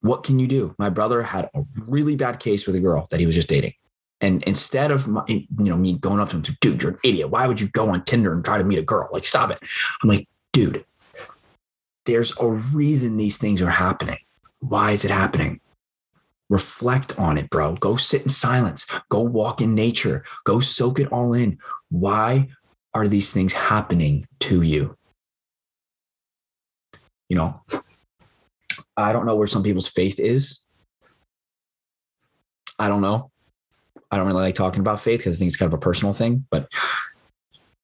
What 0.01 0.23
can 0.23 0.37
you 0.39 0.47
do? 0.47 0.75
My 0.77 0.89
brother 0.89 1.23
had 1.23 1.49
a 1.53 1.63
really 1.87 2.15
bad 2.15 2.39
case 2.39 2.67
with 2.67 2.75
a 2.75 2.79
girl 2.79 3.07
that 3.09 3.19
he 3.19 3.25
was 3.25 3.35
just 3.35 3.49
dating. 3.49 3.73
And 4.21 4.43
instead 4.43 4.91
of 4.91 5.07
my, 5.07 5.23
you 5.27 5.47
know 5.57 5.77
me 5.77 5.93
going 5.97 6.19
up 6.19 6.29
to 6.29 6.37
him, 6.37 6.57
dude, 6.61 6.83
you're 6.83 6.93
an 6.93 6.99
idiot. 7.03 7.29
Why 7.29 7.47
would 7.47 7.59
you 7.59 7.67
go 7.69 7.89
on 7.89 8.03
Tinder 8.03 8.33
and 8.33 8.43
try 8.43 8.57
to 8.57 8.63
meet 8.63 8.79
a 8.79 8.83
girl? 8.83 9.09
Like, 9.11 9.25
stop 9.25 9.51
it. 9.51 9.59
I'm 10.01 10.09
like, 10.09 10.27
dude, 10.51 10.85
there's 12.05 12.33
a 12.39 12.47
reason 12.47 13.17
these 13.17 13.37
things 13.37 13.61
are 13.61 13.69
happening. 13.69 14.19
Why 14.59 14.91
is 14.91 15.03
it 15.03 15.11
happening? 15.11 15.59
Reflect 16.49 17.17
on 17.19 17.37
it, 17.37 17.49
bro. 17.49 17.75
Go 17.75 17.95
sit 17.95 18.23
in 18.23 18.29
silence. 18.29 18.85
Go 19.09 19.21
walk 19.21 19.61
in 19.61 19.73
nature. 19.73 20.23
Go 20.43 20.59
soak 20.59 20.99
it 20.99 21.11
all 21.11 21.33
in. 21.33 21.57
Why 21.89 22.49
are 22.93 23.07
these 23.07 23.33
things 23.33 23.53
happening 23.53 24.27
to 24.41 24.61
you? 24.61 24.95
You 27.29 27.37
know, 27.37 27.61
I 28.95 29.13
don't 29.13 29.25
know 29.25 29.35
where 29.35 29.47
some 29.47 29.63
people's 29.63 29.87
faith 29.87 30.19
is. 30.19 30.63
I 32.77 32.89
don't 32.89 33.01
know. 33.01 33.31
I 34.11 34.17
don't 34.17 34.27
really 34.27 34.43
like 34.43 34.55
talking 34.55 34.81
about 34.81 34.99
faith 34.99 35.21
because 35.21 35.35
I 35.35 35.37
think 35.37 35.47
it's 35.47 35.57
kind 35.57 35.71
of 35.71 35.77
a 35.77 35.81
personal 35.81 36.13
thing, 36.13 36.45
but 36.51 36.71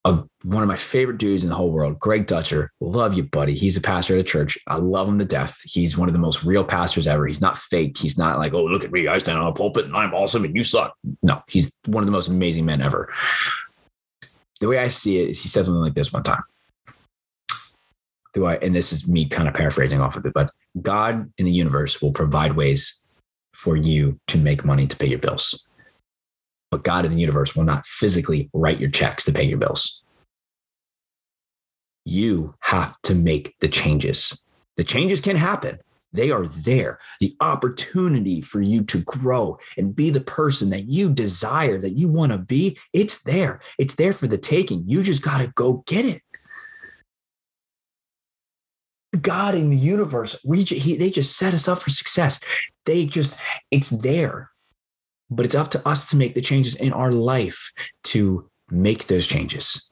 a, 0.06 0.24
one 0.44 0.64
of 0.64 0.70
my 0.70 0.76
favorite 0.76 1.18
dudes 1.18 1.44
in 1.44 1.50
the 1.50 1.56
whole 1.56 1.72
world, 1.72 2.00
Greg 2.00 2.26
Dutcher. 2.26 2.72
Love 2.80 3.14
you, 3.14 3.24
buddy. 3.24 3.56
He's 3.56 3.76
a 3.76 3.82
pastor 3.82 4.14
at 4.14 4.20
a 4.20 4.24
church. 4.24 4.58
I 4.68 4.78
love 4.78 5.08
him 5.08 5.20
to 5.20 5.26
death. 5.26 5.60
He's 5.64 5.98
one 5.98 6.08
of 6.08 6.14
the 6.14 6.20
most 6.20 6.44
real 6.44 6.64
pastors 6.64 7.08
ever. 7.08 7.28
He's 7.28 7.42
not 7.42 7.58
fake. 7.58 7.98
He's 7.98 8.18
not 8.18 8.38
like, 8.38 8.54
oh, 8.54 8.64
look 8.64 8.86
at 8.86 8.92
me. 8.92 9.08
I 9.08 9.18
stand 9.18 9.38
on 9.38 9.48
a 9.48 9.54
pulpit 9.54 9.86
and 9.86 9.96
I'm 9.96 10.14
awesome 10.14 10.46
and 10.46 10.56
you 10.56 10.64
suck. 10.64 10.96
No, 11.22 11.44
he's 11.48 11.74
one 11.86 12.02
of 12.02 12.06
the 12.06 12.14
most 12.14 12.30
amazing 12.30 12.66
men 12.66 12.82
ever. 12.82 13.12
The 14.62 14.68
way 14.68 14.80
I 14.80 14.88
see 14.88 15.22
it 15.22 15.30
is 15.30 15.42
he 15.42 15.50
said 15.50 15.66
something 15.66 15.82
like 15.82 15.96
this 15.96 16.14
one 16.14 16.24
time. 16.24 16.44
Do 18.34 18.46
I, 18.46 18.56
and 18.56 18.76
this 18.76 18.94
is 18.94 19.08
me 19.08 19.28
kind 19.28 19.48
of 19.48 19.56
paraphrasing 19.56 20.02
off 20.02 20.16
of 20.16 20.26
it, 20.26 20.34
but 20.34 20.52
God 20.82 21.32
in 21.38 21.46
the 21.46 21.52
universe 21.52 22.02
will 22.02 22.12
provide 22.12 22.54
ways 22.54 23.02
for 23.54 23.76
you 23.76 24.20
to 24.28 24.38
make 24.38 24.64
money 24.64 24.86
to 24.88 24.96
pay 24.96 25.08
your 25.08 25.20
bills 25.20 25.64
but 26.72 26.84
God 26.84 27.06
in 27.06 27.14
the 27.14 27.22
universe 27.22 27.56
will 27.56 27.64
not 27.64 27.86
physically 27.86 28.50
write 28.54 28.80
your 28.80 28.90
checks 28.90 29.24
to 29.26 29.32
pay 29.32 29.44
your 29.44 29.58
bills. 29.58 30.04
You 32.06 32.56
have 32.62 33.00
to 33.04 33.16
make 33.16 33.56
the 33.60 33.68
changes. 33.68 34.42
The 34.78 34.84
changes 34.84 35.22
can 35.22 35.36
happen. 35.36 35.80
They 36.12 36.32
are 36.32 36.48
there. 36.48 37.00
The 37.20 37.36
opportunity 37.40 38.42
for 38.42 38.62
you 38.62 38.84
to 38.86 39.00
grow 39.00 39.60
and 39.78 39.96
be 39.96 40.10
the 40.10 40.22
person 40.22 40.72
that 40.72 40.86
you 40.86 41.10
desire, 41.10 41.80
that 41.80 41.98
you 41.98 42.08
want 42.08 42.32
to 42.32 42.38
be, 42.38 42.78
it's 42.94 43.20
there. 43.24 43.62
It's 43.78 43.96
there 43.96 44.14
for 44.14 44.28
the 44.28 44.38
taking. 44.38 44.84
You 44.88 45.04
just 45.04 45.22
got 45.22 45.40
to 45.40 45.52
go 45.56 45.84
get 45.86 46.06
it. 46.06 46.22
God 49.22 49.56
in 49.56 49.70
the 49.70 49.78
universe, 49.78 50.36
we, 50.46 50.64
he, 50.64 50.96
they 50.96 51.10
just 51.10 51.36
set 51.36 51.54
us 51.54 51.68
up 51.68 51.80
for 51.80 51.90
success. 51.90 52.40
They 52.86 53.06
just, 53.06 53.40
it's 53.72 53.90
there. 53.90 54.52
But 55.30 55.46
it's 55.46 55.56
up 55.56 55.70
to 55.72 55.88
us 55.88 56.10
to 56.10 56.15
make 56.15 56.34
the 56.34 56.42
changes 56.42 56.76
in 56.76 56.92
our 56.94 57.12
life 57.12 57.72
to 58.06 58.50
make 58.72 59.08
those 59.08 59.28
changes, 59.28 59.89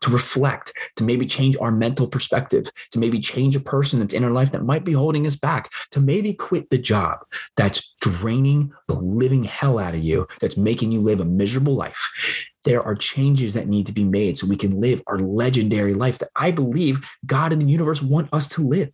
to 0.00 0.10
reflect, 0.10 0.72
to 0.96 1.04
maybe 1.04 1.26
change 1.26 1.56
our 1.60 1.70
mental 1.70 2.08
perspective, 2.08 2.70
to 2.92 2.98
maybe 2.98 3.20
change 3.20 3.54
a 3.54 3.60
person 3.60 4.00
that's 4.00 4.14
in 4.14 4.24
our 4.24 4.30
life 4.30 4.52
that 4.52 4.64
might 4.64 4.84
be 4.84 4.92
holding 4.92 5.26
us 5.26 5.36
back, 5.36 5.70
to 5.90 6.00
maybe 6.00 6.32
quit 6.32 6.70
the 6.70 6.78
job 6.78 7.18
that's 7.56 7.94
draining 8.00 8.72
the 8.88 8.94
living 8.94 9.44
hell 9.44 9.78
out 9.78 9.94
of 9.94 10.02
you, 10.02 10.26
that's 10.40 10.56
making 10.56 10.92
you 10.92 11.00
live 11.00 11.20
a 11.20 11.24
miserable 11.24 11.74
life. 11.74 12.10
There 12.64 12.82
are 12.82 12.94
changes 12.94 13.54
that 13.54 13.68
need 13.68 13.86
to 13.86 13.92
be 13.92 14.04
made 14.04 14.38
so 14.38 14.46
we 14.46 14.56
can 14.56 14.80
live 14.80 15.02
our 15.06 15.18
legendary 15.18 15.94
life 15.94 16.18
that 16.18 16.30
I 16.36 16.50
believe 16.50 17.08
God 17.24 17.52
and 17.52 17.62
the 17.62 17.66
universe 17.66 18.02
want 18.02 18.28
us 18.32 18.48
to 18.48 18.66
live. 18.66 18.92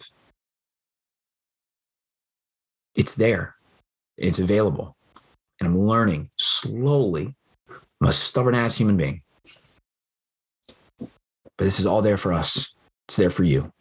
It's 2.94 3.14
there, 3.14 3.56
it's 4.16 4.38
available 4.38 4.95
and 5.58 5.68
I'm 5.68 5.78
learning 5.78 6.30
slowly. 6.36 7.34
I'm 8.00 8.08
a 8.08 8.12
stubborn 8.12 8.54
ass 8.54 8.76
human 8.76 8.96
being. 8.96 9.22
But 10.98 11.64
this 11.64 11.80
is 11.80 11.86
all 11.86 12.02
there 12.02 12.18
for 12.18 12.32
us. 12.32 12.68
It's 13.08 13.16
there 13.16 13.30
for 13.30 13.44
you. 13.44 13.72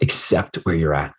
Accept 0.00 0.56
where 0.64 0.74
you're 0.74 0.94
at. 0.94 1.14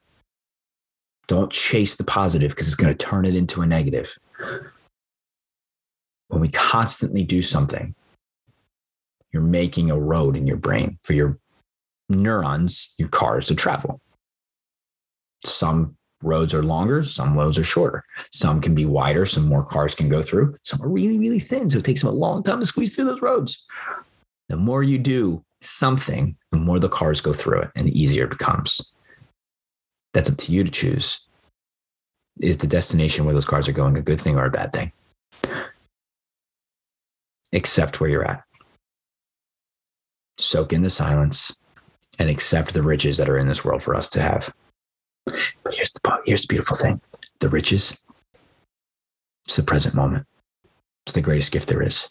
Don't 1.27 1.51
chase 1.51 1.95
the 1.95 2.03
positive 2.03 2.51
because 2.51 2.67
it's 2.67 2.75
going 2.75 2.95
to 2.95 3.05
turn 3.05 3.25
it 3.25 3.35
into 3.35 3.61
a 3.61 3.65
negative. 3.65 4.17
When 6.27 6.41
we 6.41 6.49
constantly 6.49 7.23
do 7.23 7.41
something, 7.41 7.95
you're 9.31 9.41
making 9.41 9.91
a 9.91 9.99
road 9.99 10.37
in 10.37 10.47
your 10.47 10.57
brain 10.57 10.99
for 11.03 11.13
your 11.13 11.39
neurons, 12.09 12.93
your 12.97 13.09
cars 13.09 13.47
to 13.47 13.55
travel. 13.55 13.99
Some 15.43 15.97
roads 16.25 16.53
are 16.53 16.63
longer, 16.63 17.03
some 17.03 17.37
roads 17.37 17.57
are 17.57 17.63
shorter. 17.63 18.03
Some 18.31 18.59
can 18.59 18.75
be 18.75 18.85
wider, 18.85 19.25
some 19.25 19.47
more 19.47 19.63
cars 19.63 19.95
can 19.95 20.09
go 20.09 20.21
through. 20.21 20.57
Some 20.63 20.81
are 20.81 20.89
really, 20.89 21.19
really 21.19 21.39
thin. 21.39 21.69
So 21.69 21.77
it 21.77 21.85
takes 21.85 22.01
them 22.01 22.09
a 22.09 22.13
long 22.13 22.43
time 22.43 22.59
to 22.59 22.65
squeeze 22.65 22.95
through 22.95 23.05
those 23.05 23.21
roads. 23.21 23.65
The 24.49 24.57
more 24.57 24.83
you 24.83 24.97
do 24.97 25.43
something, 25.61 26.35
the 26.51 26.57
more 26.57 26.79
the 26.79 26.89
cars 26.89 27.21
go 27.21 27.33
through 27.33 27.61
it 27.61 27.71
and 27.75 27.87
the 27.87 27.99
easier 27.99 28.25
it 28.25 28.31
becomes. 28.31 28.93
That's 30.13 30.29
up 30.29 30.37
to 30.37 30.51
you 30.51 30.63
to 30.63 30.71
choose. 30.71 31.19
Is 32.41 32.57
the 32.57 32.67
destination 32.67 33.25
where 33.25 33.33
those 33.33 33.45
cars 33.45 33.67
are 33.67 33.73
going 33.73 33.97
a 33.97 34.01
good 34.01 34.19
thing 34.19 34.37
or 34.37 34.45
a 34.45 34.51
bad 34.51 34.73
thing? 34.73 34.91
Accept 37.53 37.99
where 37.99 38.09
you're 38.09 38.25
at. 38.25 38.43
Soak 40.37 40.73
in 40.73 40.81
the 40.81 40.89
silence 40.89 41.55
and 42.19 42.29
accept 42.29 42.73
the 42.73 42.83
riches 42.83 43.17
that 43.17 43.29
are 43.29 43.37
in 43.37 43.47
this 43.47 43.63
world 43.63 43.81
for 43.81 43.95
us 43.95 44.09
to 44.09 44.21
have. 44.21 44.53
But 45.25 45.73
here's 45.73 45.91
the 45.91 46.21
here's 46.25 46.41
the 46.41 46.47
beautiful 46.47 46.77
thing: 46.77 47.01
the 47.39 47.49
riches. 47.49 47.97
It's 49.45 49.55
the 49.55 49.63
present 49.63 49.95
moment. 49.95 50.25
It's 51.05 51.13
the 51.13 51.21
greatest 51.21 51.51
gift 51.51 51.69
there 51.69 51.83
is. 51.83 52.07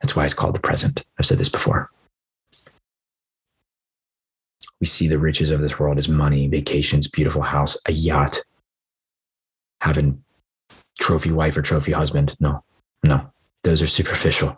That's 0.00 0.16
why 0.16 0.24
it's 0.24 0.34
called 0.34 0.54
the 0.54 0.60
present. 0.60 1.04
I've 1.18 1.26
said 1.26 1.38
this 1.38 1.48
before. 1.48 1.90
We 4.80 4.86
see 4.86 5.08
the 5.08 5.18
riches 5.18 5.50
of 5.50 5.60
this 5.60 5.78
world 5.78 5.98
as 5.98 6.08
money, 6.08 6.46
vacations, 6.46 7.08
beautiful 7.08 7.42
house, 7.42 7.76
a 7.86 7.92
yacht, 7.92 8.38
having 9.80 10.22
trophy 11.00 11.32
wife 11.32 11.56
or 11.56 11.62
trophy 11.62 11.92
husband. 11.92 12.36
No, 12.38 12.62
no, 13.02 13.30
those 13.64 13.82
are 13.82 13.86
superficial. 13.86 14.56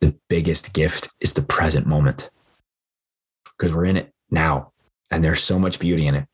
The 0.00 0.14
biggest 0.28 0.72
gift 0.72 1.08
is 1.20 1.32
the 1.32 1.42
present 1.42 1.86
moment 1.86 2.30
because 3.56 3.72
we're 3.72 3.86
in 3.86 3.96
it 3.96 4.12
now 4.30 4.72
and 5.10 5.22
there's 5.22 5.42
so 5.42 5.58
much 5.58 5.78
beauty 5.78 6.06
in 6.06 6.14
it 6.14 6.26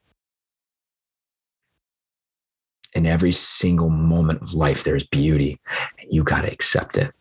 in 2.93 3.07
every 3.07 3.33
single 3.33 3.91
moment 3.91 4.43
of 4.43 4.55
life, 4.55 4.85
there's 4.85 5.05
beauty 5.05 5.61
and 5.99 6.09
you 6.11 6.25
got 6.25 6.43
to 6.43 6.53
accept 6.53 6.97
it. 6.97 7.13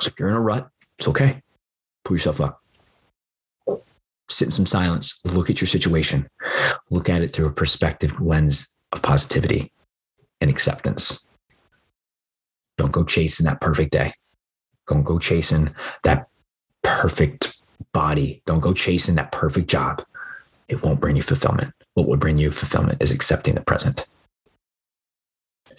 So 0.00 0.08
if 0.08 0.18
you're 0.18 0.28
in 0.28 0.34
a 0.34 0.40
rut, 0.40 0.68
it's 0.98 1.08
okay. 1.08 1.42
Pull 2.04 2.16
yourself 2.16 2.40
up. 2.40 2.60
Sit 4.28 4.46
in 4.46 4.52
some 4.52 4.66
silence. 4.66 5.20
Look 5.24 5.50
at 5.50 5.60
your 5.60 5.68
situation. 5.68 6.28
Look 6.90 7.08
at 7.08 7.22
it 7.22 7.28
through 7.28 7.46
a 7.46 7.52
perspective 7.52 8.20
lens 8.20 8.74
of 8.92 9.02
positivity 9.02 9.72
and 10.40 10.50
acceptance. 10.50 11.18
Don't 12.78 12.92
go 12.92 13.04
chasing 13.04 13.44
that 13.46 13.60
perfect 13.60 13.92
day. 13.92 14.12
Don't 14.88 15.04
go 15.04 15.18
chasing 15.18 15.74
that 16.02 16.28
perfect 16.82 17.60
body. 17.92 18.42
Don't 18.46 18.60
go 18.60 18.72
chasing 18.72 19.14
that 19.16 19.32
perfect 19.32 19.68
job. 19.68 20.04
It 20.68 20.82
won't 20.82 21.00
bring 21.00 21.16
you 21.16 21.22
fulfillment. 21.22 21.74
What 21.94 22.08
will 22.08 22.16
bring 22.16 22.38
you 22.38 22.50
fulfillment 22.50 23.02
is 23.02 23.10
accepting 23.10 23.54
the 23.54 23.60
present. 23.60 24.06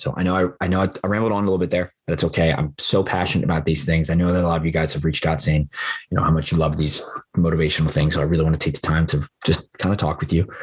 So 0.03 0.13
I 0.17 0.23
know 0.23 0.35
I, 0.35 0.65
I 0.65 0.67
know 0.67 0.81
I 0.81 1.07
rambled 1.07 1.31
on 1.31 1.43
a 1.43 1.45
little 1.45 1.57
bit 1.57 1.69
there, 1.69 1.93
but 2.05 2.11
it's 2.11 2.25
okay. 2.25 2.51
I'm 2.51 2.75
so 2.77 3.05
passionate 3.05 3.45
about 3.45 3.63
these 3.63 3.85
things. 3.85 4.09
I 4.09 4.15
know 4.15 4.33
that 4.33 4.43
a 4.43 4.45
lot 4.45 4.59
of 4.59 4.65
you 4.65 4.71
guys 4.71 4.91
have 4.91 5.05
reached 5.05 5.25
out 5.25 5.41
saying, 5.41 5.69
you 6.11 6.17
know, 6.17 6.23
how 6.23 6.29
much 6.29 6.51
you 6.51 6.57
love 6.57 6.75
these 6.75 7.01
motivational 7.37 7.89
things. 7.89 8.15
So 8.15 8.19
I 8.19 8.25
really 8.25 8.43
want 8.43 8.53
to 8.53 8.59
take 8.59 8.75
the 8.75 8.85
time 8.85 9.05
to 9.07 9.25
just 9.45 9.71
kind 9.77 9.93
of 9.93 9.97
talk 9.97 10.19
with 10.19 10.33
you. 10.33 10.53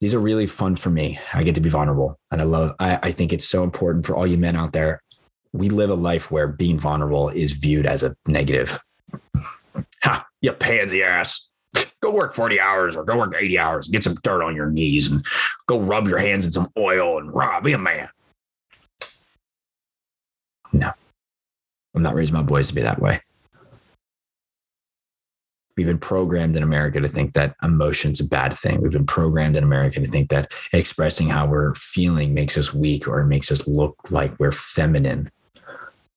These 0.00 0.14
are 0.14 0.18
really 0.18 0.48
fun 0.48 0.74
for 0.74 0.90
me. 0.90 1.16
I 1.32 1.44
get 1.44 1.54
to 1.54 1.60
be 1.60 1.70
vulnerable, 1.70 2.18
and 2.32 2.40
I 2.40 2.44
love. 2.44 2.74
I, 2.80 2.98
I 3.04 3.12
think 3.12 3.32
it's 3.32 3.48
so 3.48 3.62
important 3.62 4.04
for 4.04 4.16
all 4.16 4.26
you 4.26 4.36
men 4.36 4.56
out 4.56 4.72
there. 4.72 5.00
We 5.52 5.68
live 5.68 5.90
a 5.90 5.94
life 5.94 6.32
where 6.32 6.48
being 6.48 6.80
vulnerable 6.80 7.28
is 7.28 7.52
viewed 7.52 7.86
as 7.86 8.02
a 8.02 8.16
negative. 8.26 8.80
Ha! 10.02 10.26
You 10.42 10.52
pansy 10.52 11.02
ass 11.02 11.48
go 12.00 12.10
work 12.10 12.34
40 12.34 12.60
hours 12.60 12.96
or 12.96 13.04
go 13.04 13.16
work 13.16 13.34
80 13.38 13.58
hours, 13.58 13.86
and 13.86 13.92
get 13.92 14.04
some 14.04 14.16
dirt 14.22 14.42
on 14.42 14.54
your 14.54 14.70
knees 14.70 15.10
and 15.10 15.24
go 15.66 15.80
rub 15.80 16.06
your 16.06 16.18
hands 16.18 16.46
in 16.46 16.52
some 16.52 16.70
oil 16.78 17.18
and 17.18 17.32
rah, 17.34 17.60
be 17.60 17.72
a 17.72 17.78
man. 17.78 18.08
No, 20.72 20.90
I'm 21.94 22.02
not 22.02 22.14
raising 22.14 22.34
my 22.34 22.42
boys 22.42 22.68
to 22.68 22.74
be 22.74 22.82
that 22.82 23.00
way. 23.00 23.20
We've 25.76 25.86
been 25.86 25.98
programmed 25.98 26.56
in 26.56 26.62
America 26.62 27.00
to 27.00 27.08
think 27.08 27.34
that 27.34 27.56
emotion's 27.62 28.20
a 28.20 28.24
bad 28.24 28.54
thing. 28.54 28.80
We've 28.80 28.92
been 28.92 29.06
programmed 29.06 29.56
in 29.56 29.64
America 29.64 29.98
to 29.98 30.06
think 30.06 30.30
that 30.30 30.52
expressing 30.72 31.28
how 31.28 31.46
we're 31.46 31.74
feeling 31.74 32.32
makes 32.32 32.56
us 32.56 32.72
weak 32.72 33.08
or 33.08 33.24
makes 33.24 33.50
us 33.50 33.66
look 33.66 33.96
like 34.10 34.38
we're 34.38 34.52
feminine. 34.52 35.32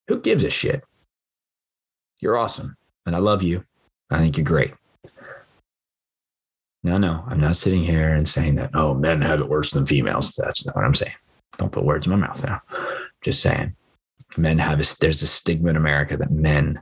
Who 0.07 0.21
gives 0.21 0.43
a 0.43 0.51
shit? 0.51 0.83
You're 2.19 2.37
awesome. 2.37 2.77
And 3.05 3.15
I 3.15 3.19
love 3.19 3.41
you. 3.41 3.65
I 4.11 4.19
think 4.19 4.37
you're 4.37 4.45
great. 4.45 4.73
No, 6.83 6.97
no, 6.97 7.23
I'm 7.27 7.39
not 7.39 7.55
sitting 7.55 7.83
here 7.83 8.13
and 8.13 8.27
saying 8.27 8.55
that, 8.55 8.71
oh, 8.73 8.93
men 8.93 9.21
have 9.21 9.41
it 9.41 9.49
worse 9.49 9.71
than 9.71 9.85
females. 9.85 10.35
That's 10.35 10.65
not 10.65 10.75
what 10.75 10.85
I'm 10.85 10.93
saying. 10.93 11.15
Don't 11.57 11.71
put 11.71 11.83
words 11.83 12.05
in 12.05 12.11
my 12.11 12.27
mouth 12.27 12.43
now. 12.45 12.61
Just 13.21 13.41
saying. 13.41 13.75
Men 14.37 14.59
have 14.59 14.79
a, 14.79 14.85
there's 14.99 15.23
a 15.23 15.27
stigma 15.27 15.69
in 15.69 15.75
America 15.75 16.15
that 16.17 16.31
men 16.31 16.81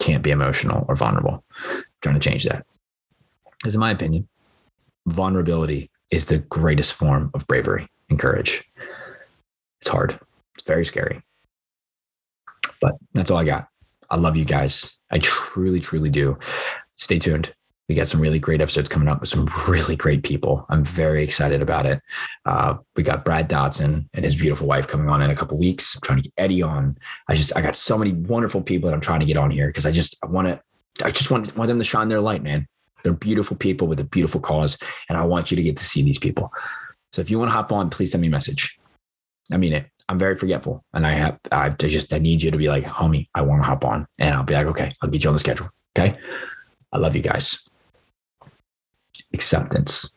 can't 0.00 0.22
be 0.22 0.30
emotional 0.30 0.84
or 0.88 0.96
vulnerable. 0.96 1.44
I'm 1.68 1.84
trying 2.00 2.18
to 2.18 2.30
change 2.30 2.44
that. 2.44 2.66
Because 3.58 3.74
in 3.74 3.80
my 3.80 3.90
opinion, 3.90 4.28
vulnerability 5.06 5.90
is 6.10 6.26
the 6.26 6.38
greatest 6.38 6.92
form 6.92 7.30
of 7.34 7.46
bravery 7.46 7.88
and 8.10 8.18
courage. 8.18 8.64
It's 9.80 9.88
hard. 9.88 10.18
It's 10.54 10.64
very 10.64 10.84
scary. 10.84 11.22
But 12.80 12.96
that's 13.12 13.30
all 13.30 13.38
I 13.38 13.44
got. 13.44 13.68
I 14.10 14.16
love 14.16 14.36
you 14.36 14.44
guys. 14.44 14.98
I 15.10 15.18
truly, 15.18 15.80
truly 15.80 16.10
do. 16.10 16.38
Stay 16.96 17.18
tuned. 17.18 17.54
We 17.92 17.96
got 17.96 18.08
some 18.08 18.22
really 18.22 18.38
great 18.38 18.62
episodes 18.62 18.88
coming 18.88 19.06
up 19.06 19.20
with 19.20 19.28
some 19.28 19.50
really 19.68 19.96
great 19.96 20.22
people. 20.22 20.64
I'm 20.70 20.82
very 20.82 21.22
excited 21.22 21.60
about 21.60 21.84
it. 21.84 22.00
Uh, 22.46 22.78
we 22.96 23.02
got 23.02 23.22
Brad 23.22 23.48
Dodson 23.48 24.08
and 24.14 24.24
his 24.24 24.34
beautiful 24.34 24.66
wife 24.66 24.88
coming 24.88 25.10
on 25.10 25.20
in 25.20 25.28
a 25.28 25.36
couple 25.36 25.58
weeks. 25.58 25.96
I'm 25.96 26.00
trying 26.00 26.16
to 26.16 26.22
get 26.22 26.32
Eddie 26.38 26.62
on. 26.62 26.96
I 27.28 27.34
just 27.34 27.54
I 27.54 27.60
got 27.60 27.76
so 27.76 27.98
many 27.98 28.12
wonderful 28.12 28.62
people 28.62 28.88
that 28.88 28.94
I'm 28.94 29.02
trying 29.02 29.20
to 29.20 29.26
get 29.26 29.36
on 29.36 29.50
here 29.50 29.66
because 29.66 29.84
I 29.84 29.90
just 29.90 30.16
I 30.22 30.26
want 30.28 30.48
to 30.48 30.58
I 31.04 31.10
just 31.10 31.30
want, 31.30 31.54
want 31.54 31.68
them 31.68 31.76
to 31.80 31.84
shine 31.84 32.08
their 32.08 32.22
light, 32.22 32.42
man. 32.42 32.66
They're 33.02 33.12
beautiful 33.12 33.58
people 33.58 33.86
with 33.88 34.00
a 34.00 34.04
beautiful 34.04 34.40
cause, 34.40 34.78
and 35.10 35.18
I 35.18 35.26
want 35.26 35.50
you 35.50 35.58
to 35.58 35.62
get 35.62 35.76
to 35.76 35.84
see 35.84 36.02
these 36.02 36.18
people. 36.18 36.50
So 37.12 37.20
if 37.20 37.28
you 37.28 37.38
want 37.38 37.50
to 37.50 37.54
hop 37.54 37.72
on, 37.72 37.90
please 37.90 38.12
send 38.12 38.22
me 38.22 38.28
a 38.28 38.30
message. 38.30 38.78
I 39.52 39.58
mean 39.58 39.74
it. 39.74 39.90
I'm 40.08 40.18
very 40.18 40.36
forgetful, 40.36 40.82
and 40.94 41.06
I 41.06 41.10
have 41.10 41.38
I 41.52 41.68
just 41.68 42.10
I 42.10 42.20
need 42.20 42.42
you 42.42 42.50
to 42.52 42.56
be 42.56 42.70
like, 42.70 42.84
homie, 42.84 43.28
I 43.34 43.42
want 43.42 43.60
to 43.60 43.66
hop 43.66 43.84
on, 43.84 44.06
and 44.18 44.34
I'll 44.34 44.44
be 44.44 44.54
like, 44.54 44.68
okay, 44.68 44.94
I'll 45.02 45.10
get 45.10 45.24
you 45.24 45.28
on 45.28 45.34
the 45.34 45.40
schedule. 45.40 45.68
Okay, 45.94 46.16
I 46.90 46.96
love 46.96 47.14
you 47.14 47.20
guys 47.20 47.68
acceptance. 49.34 50.14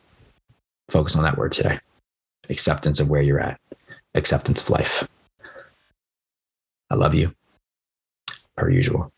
Focus 0.90 1.16
on 1.16 1.24
that 1.24 1.38
word 1.38 1.52
today. 1.52 1.80
Acceptance 2.50 3.00
of 3.00 3.10
where 3.10 3.22
you're 3.22 3.40
at, 3.40 3.60
acceptance 4.14 4.62
of 4.62 4.70
life. 4.70 5.08
I 6.90 6.96
love 6.96 7.16
you, 7.16 7.34
per 8.56 8.70
usual. 8.70 9.12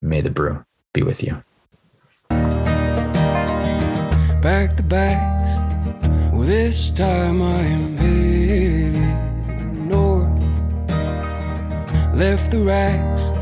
May 0.00 0.20
the 0.20 0.30
brew 0.30 0.64
be 0.92 1.02
with 1.02 1.22
you. 1.22 1.42
Back 4.40 4.76
the 4.76 4.84
backs. 4.84 5.58
Well, 6.32 6.46
this 6.46 6.90
time 6.90 7.42
I 7.42 7.62
am 7.62 7.96
headed 7.96 9.00
north. 9.88 10.30
Left 12.14 12.50
the 12.52 12.60
racks 12.60 13.35